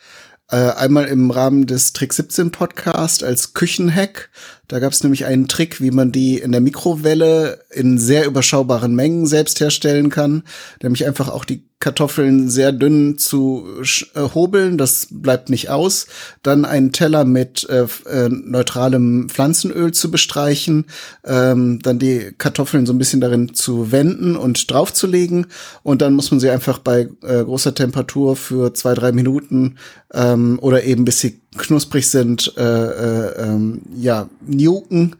Äh, 0.51 0.73
einmal 0.73 1.05
im 1.05 1.31
Rahmen 1.31 1.67
des 1.67 1.93
Trick 1.93 2.13
17 2.13 2.51
Podcast 2.51 3.23
als 3.23 3.53
Küchenhack. 3.53 4.31
Da 4.67 4.79
gab 4.79 4.93
es 4.93 5.03
nämlich 5.03 5.27
einen 5.27 5.47
Trick, 5.47 5.81
wie 5.81 5.91
man 5.91 6.11
die 6.11 6.39
in 6.39 6.53
der 6.53 6.63
Mikrowelle 6.63 7.65
in 7.71 7.99
sehr 7.99 8.25
überschaubaren 8.25 8.95
Mengen 8.95 9.27
selbst 9.27 9.61
herstellen 9.61 10.09
kann. 10.09 10.45
Nämlich 10.83 11.07
einfach 11.07 11.29
auch 11.29 11.45
die 11.45 11.68
Kartoffeln 11.81 12.49
sehr 12.51 12.73
dünn 12.73 13.19
zu 13.19 13.67
äh, 14.15 14.21
hobeln, 14.35 14.79
das 14.79 15.09
bleibt 15.11 15.49
nicht 15.49 15.71
aus. 15.71 16.07
Dann 16.43 16.65
einen 16.65 16.93
Teller 16.93 17.25
mit 17.25 17.69
äh, 17.69 17.87
äh, 18.07 18.29
neutralem 18.29 19.29
Pflanzenöl 19.29 19.93
zu 19.93 20.11
bestreichen, 20.11 20.87
ähm, 21.25 21.79
dann 21.81 21.99
die 21.99 22.33
Kartoffeln 22.37 22.85
so 22.85 22.93
ein 22.93 22.99
bisschen 22.99 23.21
darin 23.21 23.55
zu 23.55 23.93
wenden 23.93 24.37
und 24.37 24.71
draufzulegen 24.71 25.47
und 25.85 26.03
dann 26.03 26.15
muss 26.15 26.31
man 26.31 26.41
sie 26.41 26.51
einfach 26.51 26.79
bei 26.79 27.09
äh, 27.23 27.45
großer 27.45 27.75
Temperatur 27.75 28.35
für 28.35 28.75
zwei, 28.75 28.95
drei 28.95 29.13
Minuten 29.13 29.77
ähm, 30.13 30.59
oder 30.61 30.83
eben 30.83 31.05
bis 31.05 31.21
sie 31.21 31.41
knusprig 31.57 32.09
sind, 32.09 32.55
äh, 32.57 32.63
äh, 32.63 33.43
ähm, 33.43 33.83
ja, 33.97 34.29
nuken. 34.47 35.17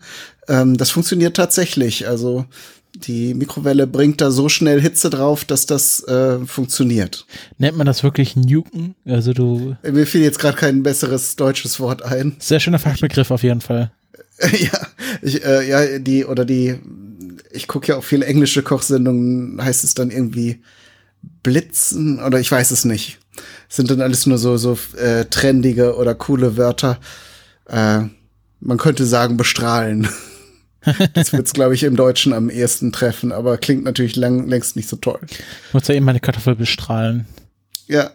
Ähm, 0.49 0.77
das 0.77 0.91
funktioniert 0.91 1.37
tatsächlich. 1.37 2.09
Also 2.09 2.47
die 3.07 3.35
Mikrowelle 3.35 3.87
bringt 3.87 4.21
da 4.21 4.31
so 4.31 4.49
schnell 4.49 4.81
Hitze 4.81 5.11
drauf, 5.11 5.45
dass 5.45 5.67
das 5.67 6.03
äh, 6.05 6.39
funktioniert. 6.45 7.27
Nennt 7.59 7.77
man 7.77 7.87
das 7.87 8.03
wirklich 8.03 8.37
Nuken? 8.37 8.95
Also 9.05 9.33
du. 9.33 9.77
Mir 9.83 10.07
fiel 10.07 10.23
jetzt 10.23 10.39
gerade 10.39 10.57
kein 10.57 10.83
besseres 10.83 11.37
deutsches 11.37 11.81
Wort 11.81 12.03
ein. 12.03 12.37
Sehr 12.39 12.61
schöner 12.61 12.79
Fachbegriff 12.79 13.31
auf 13.31 13.43
jeden 13.43 13.61
Fall. 13.61 13.91
ja, 14.41 14.87
ich, 15.23 15.45
äh, 15.45 15.69
ja, 15.69 15.99
die 15.99 16.25
oder 16.25 16.45
die. 16.45 16.79
Ich 17.51 17.67
gucke 17.67 17.89
ja 17.89 17.97
auch 17.97 18.05
viele 18.05 18.27
englische 18.27 18.63
Kochsendungen. 18.63 19.63
Heißt 19.63 19.85
es 19.85 19.95
dann 19.95 20.11
irgendwie 20.11 20.63
Blitzen 21.43 22.23
oder 22.23 22.41
ich 22.41 22.51
weiß 22.51 22.71
es 22.71 22.85
nicht. 22.85 23.19
Sind 23.69 23.91
dann 23.91 24.01
alles 24.01 24.27
nur 24.27 24.39
so 24.39 24.57
so 24.57 24.79
äh, 24.97 25.25
trendige 25.25 25.97
oder 25.97 26.15
coole 26.15 26.57
Wörter. 26.57 26.99
Äh, 27.67 28.03
man 28.61 28.79
könnte 28.79 29.07
sagen 29.07 29.37
bestrahlen. 29.37 30.09
Das 31.15 31.33
wird's, 31.33 31.53
glaube 31.53 31.75
ich, 31.75 31.83
im 31.83 31.97
Deutschen 31.97 32.33
am 32.33 32.51
ehesten 32.51 32.93
treffen, 32.93 33.33
aber 33.33 33.59
klingt 33.59 33.85
natürlich 33.85 34.17
lang, 34.17 34.49
längst 34.49 34.77
nicht 34.77 34.89
so 34.89 34.97
toll. 34.97 35.19
Ich 35.29 35.75
muss 35.75 35.89
ja 35.89 35.95
eben 35.95 36.05
meine 36.07 36.21
Kartoffel 36.21 36.55
bestrahlen. 36.55 37.27
Ja, 37.87 38.11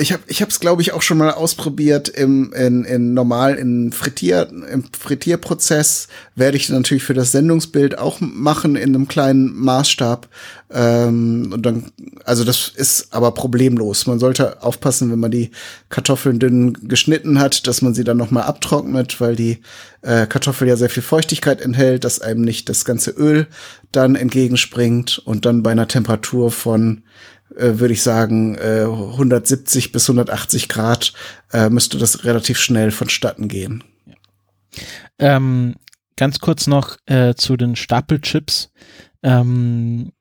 ich 0.00 0.12
habe 0.12 0.22
ich 0.26 0.40
habe 0.40 0.50
es 0.50 0.60
glaube 0.60 0.82
ich 0.82 0.92
auch 0.92 1.02
schon 1.02 1.18
mal 1.18 1.30
ausprobiert 1.30 2.08
im 2.08 2.52
in, 2.52 2.84
in 2.84 3.14
normal 3.14 3.56
in 3.56 3.92
Frittier 3.92 4.48
im 4.50 4.84
Frittierprozess. 4.98 6.08
Werde 6.34 6.56
ich 6.56 6.68
natürlich 6.68 7.02
für 7.02 7.14
das 7.14 7.32
Sendungsbild 7.32 7.98
auch 7.98 8.20
machen 8.20 8.76
in 8.76 8.94
einem 8.94 9.08
kleinen 9.08 9.54
Maßstab. 9.54 10.28
Ähm, 10.70 11.50
und 11.52 11.66
dann 11.66 11.90
also 12.24 12.44
das 12.44 12.72
ist 12.74 13.08
aber 13.12 13.32
problemlos. 13.32 14.06
Man 14.06 14.18
sollte 14.18 14.62
aufpassen 14.62 15.10
wenn 15.10 15.20
man 15.20 15.30
die 15.30 15.50
Kartoffeln 15.88 16.38
dünn 16.38 16.74
geschnitten 16.88 17.40
hat 17.40 17.66
dass 17.66 17.82
man 17.82 17.94
sie 17.94 18.04
dann 18.04 18.16
noch 18.16 18.30
mal 18.30 18.42
abtrocknet 18.42 19.20
weil 19.20 19.36
die 19.36 19.58
äh, 20.02 20.26
Kartoffel 20.26 20.68
ja 20.68 20.76
sehr 20.76 20.90
viel 20.90 21.02
Feuchtigkeit 21.02 21.60
enthält 21.60 22.04
dass 22.04 22.20
einem 22.20 22.42
nicht 22.42 22.68
das 22.68 22.84
ganze 22.84 23.10
Öl 23.10 23.46
dann 23.90 24.14
entgegenspringt 24.14 25.18
und 25.24 25.44
dann 25.44 25.62
bei 25.62 25.72
einer 25.72 25.88
Temperatur 25.88 26.50
von 26.50 27.02
äh, 27.56 27.78
würde 27.78 27.94
ich 27.94 28.02
sagen, 28.02 28.56
äh, 28.56 28.84
170 28.84 29.92
bis 29.92 30.08
180 30.08 30.68
Grad 30.68 31.12
äh, 31.52 31.68
müsste 31.68 31.98
das 31.98 32.24
relativ 32.24 32.58
schnell 32.58 32.90
vonstatten 32.90 33.48
gehen. 33.48 33.84
Ähm, 35.18 35.76
ganz 36.16 36.38
kurz 36.38 36.66
noch 36.66 36.96
äh, 37.06 37.34
zu 37.34 37.56
den 37.56 37.76
Stapelchips. 37.76 38.70
Ähm, 39.22 40.12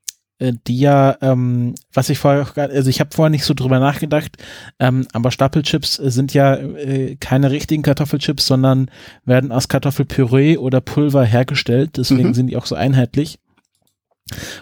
äh, 0.41 0.53
die 0.67 0.79
ja, 0.79 1.17
ähm, 1.21 1.75
was 1.93 2.09
ich 2.09 2.17
vorher, 2.17 2.47
also 2.57 2.89
ich 2.89 2.99
habe 2.99 3.11
vorher 3.13 3.29
nicht 3.29 3.45
so 3.45 3.53
drüber 3.53 3.79
nachgedacht, 3.79 4.37
ähm, 4.79 5.07
aber 5.13 5.29
Stapelchips 5.29 5.95
sind 5.95 6.33
ja 6.33 6.55
äh, 6.55 7.15
keine 7.17 7.51
richtigen 7.51 7.83
Kartoffelchips, 7.83 8.47
sondern 8.47 8.89
werden 9.23 9.51
aus 9.51 9.67
Kartoffelpüree 9.67 10.57
oder 10.57 10.81
Pulver 10.81 11.23
hergestellt, 11.23 11.97
deswegen 11.97 12.29
mhm. 12.29 12.33
sind 12.33 12.47
die 12.47 12.57
auch 12.57 12.65
so 12.65 12.73
einheitlich. 12.75 13.37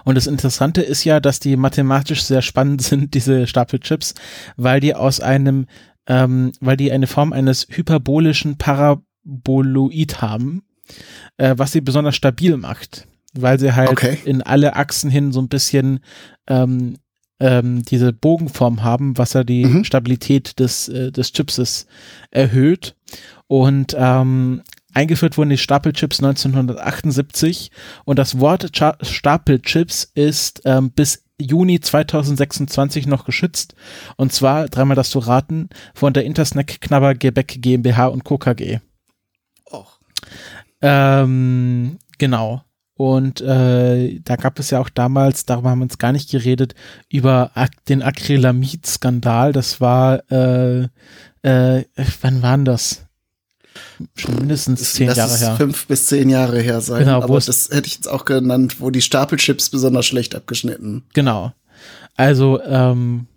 Und 0.03 0.15
das 0.15 0.27
Interessante 0.27 0.81
ist 0.81 1.03
ja, 1.03 1.19
dass 1.19 1.39
die 1.39 1.55
mathematisch 1.55 2.23
sehr 2.23 2.41
spannend 2.41 2.81
sind, 2.83 3.13
diese 3.13 3.47
Stapelchips, 3.47 4.13
weil 4.57 4.79
die 4.79 4.95
aus 4.95 5.19
einem, 5.19 5.67
ähm, 6.07 6.51
weil 6.59 6.77
die 6.77 6.91
eine 6.91 7.07
Form 7.07 7.33
eines 7.33 7.67
hyperbolischen 7.69 8.57
Paraboloid 8.57 10.21
haben, 10.21 10.63
äh, 11.37 11.55
was 11.57 11.71
sie 11.71 11.81
besonders 11.81 12.15
stabil 12.15 12.57
macht, 12.57 13.07
weil 13.33 13.59
sie 13.59 13.75
halt 13.75 13.89
okay. 13.89 14.17
in 14.25 14.41
alle 14.41 14.75
Achsen 14.75 15.09
hin 15.09 15.31
so 15.31 15.41
ein 15.41 15.49
bisschen 15.49 15.99
ähm, 16.47 16.95
ähm, 17.39 17.83
diese 17.83 18.11
Bogenform 18.11 18.83
haben, 18.83 19.17
was 19.17 19.33
ja 19.33 19.43
die 19.43 19.65
mhm. 19.65 19.83
Stabilität 19.83 20.59
des, 20.59 20.89
äh, 20.89 21.11
des 21.11 21.31
Chipses 21.31 21.87
erhöht. 22.31 22.95
Und 23.47 23.95
ähm, 23.97 24.61
eingeführt 24.93 25.37
wurden 25.37 25.49
die 25.49 25.57
Stapelchips 25.57 26.19
1978 26.19 27.71
und 28.05 28.19
das 28.19 28.39
Wort 28.39 28.71
Cha 28.73 28.97
Stapelchips 29.01 30.11
ist 30.15 30.61
ähm, 30.65 30.91
bis 30.91 31.23
Juni 31.39 31.79
2026 31.79 33.07
noch 33.07 33.25
geschützt. 33.25 33.75
Und 34.17 34.33
zwar, 34.33 34.67
dreimal 34.67 34.95
das 34.95 35.09
zu 35.09 35.19
raten, 35.19 35.69
von 35.93 36.13
der 36.13 36.25
Intersnack 36.25 36.81
Knabber 36.81 37.15
Gebäck 37.15 37.61
GmbH 37.61 38.07
und 38.07 38.23
Co. 38.23 38.37
KG. 38.37 38.79
Och. 39.71 39.99
Ähm, 40.81 41.97
genau. 42.17 42.63
Und 42.95 43.39
äh, 43.39 44.19
da 44.19 44.35
gab 44.35 44.59
es 44.59 44.71
ja 44.71 44.79
auch 44.79 44.89
damals, 44.89 45.45
darüber 45.45 45.69
haben 45.69 45.79
wir 45.79 45.83
uns 45.83 45.99
gar 45.99 46.11
nicht 46.11 46.29
geredet, 46.29 46.75
über 47.09 47.51
den 47.87 48.03
Acrylamid-Skandal. 48.03 49.53
Das 49.53 49.79
war, 49.79 50.29
äh, 50.29 50.89
äh, 51.41 51.85
wann 52.21 52.41
waren 52.41 52.65
das? 52.65 53.05
Schon 54.15 54.35
mindestens 54.35 54.93
zehn 54.93 55.07
das 55.07 55.17
Jahre 55.17 55.33
ist 55.33 55.41
her. 55.41 55.55
Fünf 55.55 55.87
bis 55.87 56.07
zehn 56.07 56.29
Jahre 56.29 56.59
her 56.59 56.81
sein. 56.81 57.05
Genau, 57.05 57.21
aber 57.21 57.39
das 57.39 57.69
hätte 57.69 57.87
ich 57.87 57.95
jetzt 57.95 58.07
auch 58.07 58.25
genannt, 58.25 58.79
wo 58.79 58.89
die 58.89 59.01
Stapelchips 59.01 59.69
besonders 59.69 60.05
schlecht 60.05 60.35
abgeschnitten. 60.35 61.03
Genau. 61.13 61.53
Also, 62.15 62.61
ähm, 62.63 63.27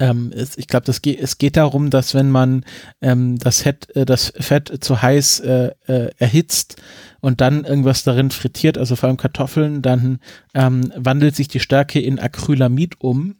ähm, 0.00 0.32
ich 0.56 0.68
glaube, 0.68 0.92
geht, 1.02 1.20
es 1.20 1.38
geht 1.38 1.56
darum, 1.56 1.90
dass 1.90 2.14
wenn 2.14 2.30
man 2.30 2.64
ähm, 3.00 3.38
das, 3.38 3.62
Fett, 3.62 3.94
äh, 3.96 4.04
das 4.04 4.32
Fett 4.38 4.72
zu 4.82 5.02
heiß 5.02 5.40
äh, 5.40 5.70
äh, 5.86 6.10
erhitzt 6.18 6.76
und 7.20 7.40
dann 7.40 7.64
irgendwas 7.64 8.04
darin 8.04 8.30
frittiert, 8.30 8.78
also 8.78 8.96
vor 8.96 9.08
allem 9.08 9.16
Kartoffeln, 9.16 9.82
dann 9.82 10.20
ähm, 10.54 10.92
wandelt 10.96 11.34
sich 11.34 11.48
die 11.48 11.60
Stärke 11.60 12.00
in 12.00 12.18
Acrylamid 12.18 13.00
um, 13.00 13.36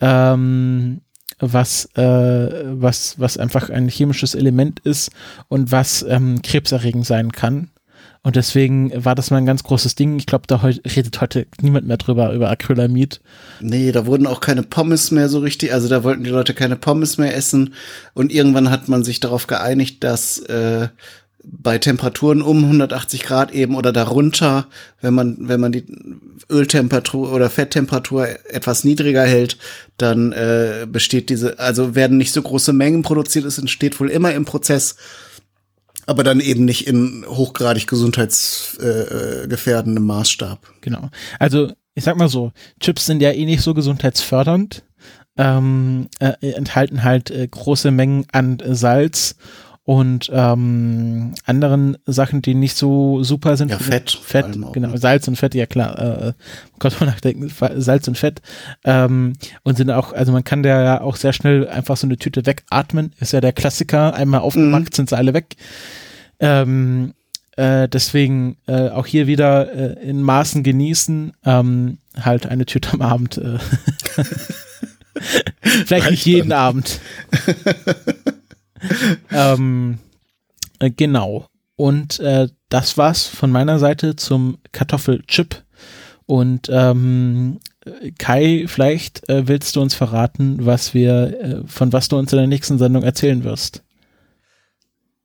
ähm, 0.00 1.00
was, 1.40 1.86
äh, 1.96 2.64
was, 2.64 3.18
was 3.18 3.36
einfach 3.36 3.70
ein 3.70 3.88
chemisches 3.88 4.34
Element 4.34 4.80
ist 4.80 5.10
und 5.48 5.72
was 5.72 6.04
ähm, 6.08 6.42
krebserregend 6.42 7.06
sein 7.06 7.32
kann. 7.32 7.70
Und 8.22 8.36
deswegen 8.36 8.92
war 9.04 9.14
das 9.14 9.30
mal 9.30 9.38
ein 9.38 9.46
ganz 9.46 9.62
großes 9.62 9.94
Ding. 9.94 10.18
Ich 10.18 10.26
glaube, 10.26 10.44
da 10.46 10.62
heu 10.62 10.74
redet 10.84 11.20
heute 11.20 11.46
niemand 11.60 11.86
mehr 11.86 11.96
drüber, 11.96 12.32
über 12.32 12.50
Acrylamid. 12.50 13.20
Nee, 13.60 13.92
da 13.92 14.06
wurden 14.06 14.26
auch 14.26 14.40
keine 14.40 14.62
Pommes 14.62 15.10
mehr 15.10 15.28
so 15.28 15.38
richtig, 15.38 15.72
also 15.72 15.88
da 15.88 16.04
wollten 16.04 16.24
die 16.24 16.30
Leute 16.30 16.52
keine 16.52 16.76
Pommes 16.76 17.16
mehr 17.16 17.34
essen 17.34 17.74
und 18.14 18.32
irgendwann 18.32 18.70
hat 18.70 18.88
man 18.88 19.04
sich 19.04 19.20
darauf 19.20 19.46
geeinigt, 19.46 20.02
dass 20.04 20.38
äh, 20.40 20.88
bei 21.44 21.78
Temperaturen 21.78 22.42
um 22.42 22.64
180 22.64 23.22
Grad 23.22 23.52
eben 23.52 23.76
oder 23.76 23.92
darunter, 23.92 24.66
wenn 25.00 25.14
man 25.14 25.36
wenn 25.40 25.60
man 25.60 25.72
die 25.72 25.86
Öltemperatur 26.50 27.32
oder 27.32 27.48
Fetttemperatur 27.48 28.28
etwas 28.50 28.84
niedriger 28.84 29.24
hält, 29.24 29.56
dann 29.96 30.32
äh, 30.32 30.86
besteht 30.90 31.30
diese, 31.30 31.58
also 31.58 31.94
werden 31.94 32.16
nicht 32.16 32.32
so 32.32 32.42
große 32.42 32.72
Mengen 32.72 33.02
produziert, 33.02 33.44
es 33.44 33.58
entsteht 33.58 34.00
wohl 34.00 34.10
immer 34.10 34.34
im 34.34 34.44
Prozess, 34.44 34.96
aber 36.06 36.24
dann 36.24 36.40
eben 36.40 36.64
nicht 36.64 36.86
in 36.86 37.24
hochgradig 37.28 37.86
gesundheitsgefährdendem 37.86 40.04
äh, 40.04 40.06
Maßstab. 40.06 40.58
Genau. 40.80 41.10
Also, 41.38 41.70
ich 41.94 42.04
sag 42.04 42.16
mal 42.16 42.28
so, 42.28 42.52
Chips 42.80 43.06
sind 43.06 43.20
ja 43.20 43.30
eh 43.30 43.44
nicht 43.44 43.62
so 43.62 43.74
gesundheitsfördernd, 43.74 44.84
ähm, 45.36 46.08
äh, 46.18 46.32
enthalten 46.40 47.04
halt 47.04 47.30
äh, 47.30 47.46
große 47.46 47.90
Mengen 47.90 48.26
an 48.32 48.58
äh, 48.60 48.74
Salz 48.74 49.36
und 49.88 50.30
ähm, 50.34 51.32
anderen 51.46 51.96
Sachen, 52.04 52.42
die 52.42 52.52
nicht 52.52 52.76
so 52.76 53.24
super 53.24 53.56
sind. 53.56 53.70
Ja, 53.70 53.78
Fett 53.78 54.10
Fett, 54.10 54.52
genau. 54.52 54.88
ne? 54.88 54.98
Salz 54.98 55.26
und 55.28 55.36
Fett, 55.36 55.54
ja 55.54 55.64
klar. 55.64 56.26
Äh, 56.26 56.32
Gott 56.78 57.00
man 57.00 57.08
nachdenken, 57.08 57.50
Salz 57.80 58.06
und 58.06 58.18
Fett. 58.18 58.42
Ähm, 58.84 59.32
und 59.62 59.78
sind 59.78 59.90
auch, 59.90 60.12
also 60.12 60.30
man 60.30 60.44
kann 60.44 60.62
da 60.62 60.84
ja 60.84 61.00
auch 61.00 61.16
sehr 61.16 61.32
schnell 61.32 61.66
einfach 61.66 61.96
so 61.96 62.06
eine 62.06 62.18
Tüte 62.18 62.44
wegatmen. 62.44 63.14
Ist 63.18 63.32
ja 63.32 63.40
der 63.40 63.54
Klassiker. 63.54 64.12
Einmal 64.12 64.40
aufgemacht, 64.40 64.94
sind 64.94 65.08
sie 65.08 65.16
alle 65.16 65.32
weg. 65.32 65.56
Ähm, 66.38 67.14
äh, 67.56 67.88
deswegen 67.88 68.58
äh, 68.66 68.90
auch 68.90 69.06
hier 69.06 69.26
wieder 69.26 69.72
äh, 69.72 70.06
in 70.06 70.20
Maßen 70.20 70.64
genießen. 70.64 71.32
Ähm, 71.46 71.96
halt 72.20 72.44
eine 72.44 72.66
Tüte 72.66 72.92
am 72.92 73.00
Abend. 73.00 73.38
Äh. 73.38 73.56
Vielleicht 75.86 76.10
nicht 76.10 76.26
jeden 76.26 76.52
Abend. 76.52 77.00
ähm, 79.30 79.98
äh, 80.78 80.90
genau. 80.90 81.46
Und 81.76 82.18
äh, 82.20 82.48
das 82.68 82.96
war's 82.96 83.26
von 83.26 83.50
meiner 83.50 83.78
Seite 83.78 84.16
zum 84.16 84.58
Kartoffelchip. 84.72 85.62
Und 86.26 86.68
ähm, 86.70 87.60
Kai, 88.18 88.66
vielleicht 88.66 89.28
äh, 89.28 89.48
willst 89.48 89.76
du 89.76 89.80
uns 89.80 89.94
verraten, 89.94 90.66
was 90.66 90.92
wir, 90.92 91.40
äh, 91.40 91.66
von 91.66 91.92
was 91.92 92.08
du 92.08 92.18
uns 92.18 92.32
in 92.32 92.38
der 92.38 92.46
nächsten 92.46 92.78
Sendung 92.78 93.02
erzählen 93.02 93.44
wirst. 93.44 93.82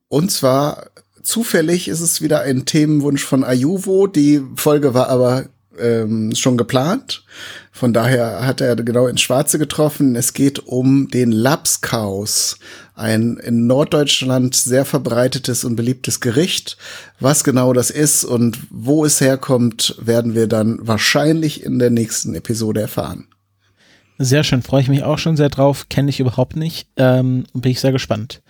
Und 0.07 0.31
zwar 0.31 0.91
zufällig 1.23 1.87
ist 1.87 2.01
es 2.01 2.21
wieder 2.21 2.41
ein 2.41 2.65
Themenwunsch 2.65 3.23
von 3.23 3.43
Ayuvo. 3.43 4.07
Die 4.07 4.41
Folge 4.55 4.93
war 4.93 5.09
aber 5.09 5.47
ähm, 5.79 6.33
schon 6.35 6.57
geplant. 6.57 7.23
Von 7.71 7.93
daher 7.93 8.45
hat 8.45 8.61
er 8.61 8.75
genau 8.75 9.07
ins 9.07 9.21
Schwarze 9.21 9.57
getroffen. 9.57 10.15
Es 10.15 10.33
geht 10.33 10.59
um 10.59 11.09
den 11.09 11.31
Lapskaus, 11.31 12.57
ein 12.95 13.37
in 13.37 13.67
Norddeutschland 13.67 14.55
sehr 14.55 14.85
verbreitetes 14.85 15.63
und 15.63 15.75
beliebtes 15.75 16.19
Gericht. 16.19 16.77
Was 17.19 17.43
genau 17.43 17.73
das 17.73 17.89
ist 17.89 18.23
und 18.23 18.59
wo 18.69 19.05
es 19.05 19.21
herkommt, 19.21 19.95
werden 19.99 20.35
wir 20.35 20.47
dann 20.47 20.79
wahrscheinlich 20.81 21.63
in 21.63 21.79
der 21.79 21.89
nächsten 21.89 22.35
Episode 22.35 22.81
erfahren. 22.81 23.27
Sehr 24.19 24.43
schön, 24.43 24.61
freue 24.61 24.81
ich 24.81 24.89
mich 24.89 25.03
auch 25.03 25.17
schon 25.17 25.35
sehr 25.35 25.49
drauf. 25.49 25.89
Kenne 25.89 26.09
ich 26.09 26.19
überhaupt 26.19 26.55
nicht 26.55 26.87
ähm, 26.97 27.45
und 27.53 27.61
bin 27.61 27.71
ich 27.71 27.79
sehr 27.79 27.91
gespannt. 27.91 28.41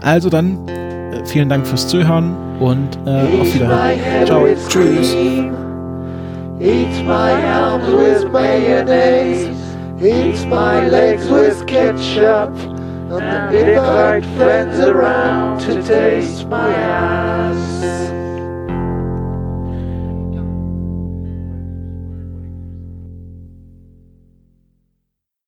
Also 0.00 0.30
dann, 0.30 0.66
äh, 0.68 1.24
vielen 1.26 1.48
Dank 1.48 1.66
fürs 1.66 1.86
Zuhören 1.86 2.58
und 2.58 2.96
äh, 3.06 3.40
auf 3.40 3.54
Wiedersehen. 3.54 4.26
Ciao. 4.26 4.44
with 4.44 5.59
cream. 6.60 6.70
Eat 6.70 7.04
my 7.04 7.44
arms 7.46 7.92
with 7.92 8.32
mayonnaise. 8.32 9.58
Eat 10.02 10.46
my 10.48 10.86
legs 10.88 11.28
with 11.28 11.66
ketchup. 11.66 12.54
And 13.10 13.54
invite 13.56 14.24
friends 14.36 14.78
around 14.78 15.60
to 15.62 15.82
taste 15.82 16.46
my 16.46 16.72
ass. 16.72 18.19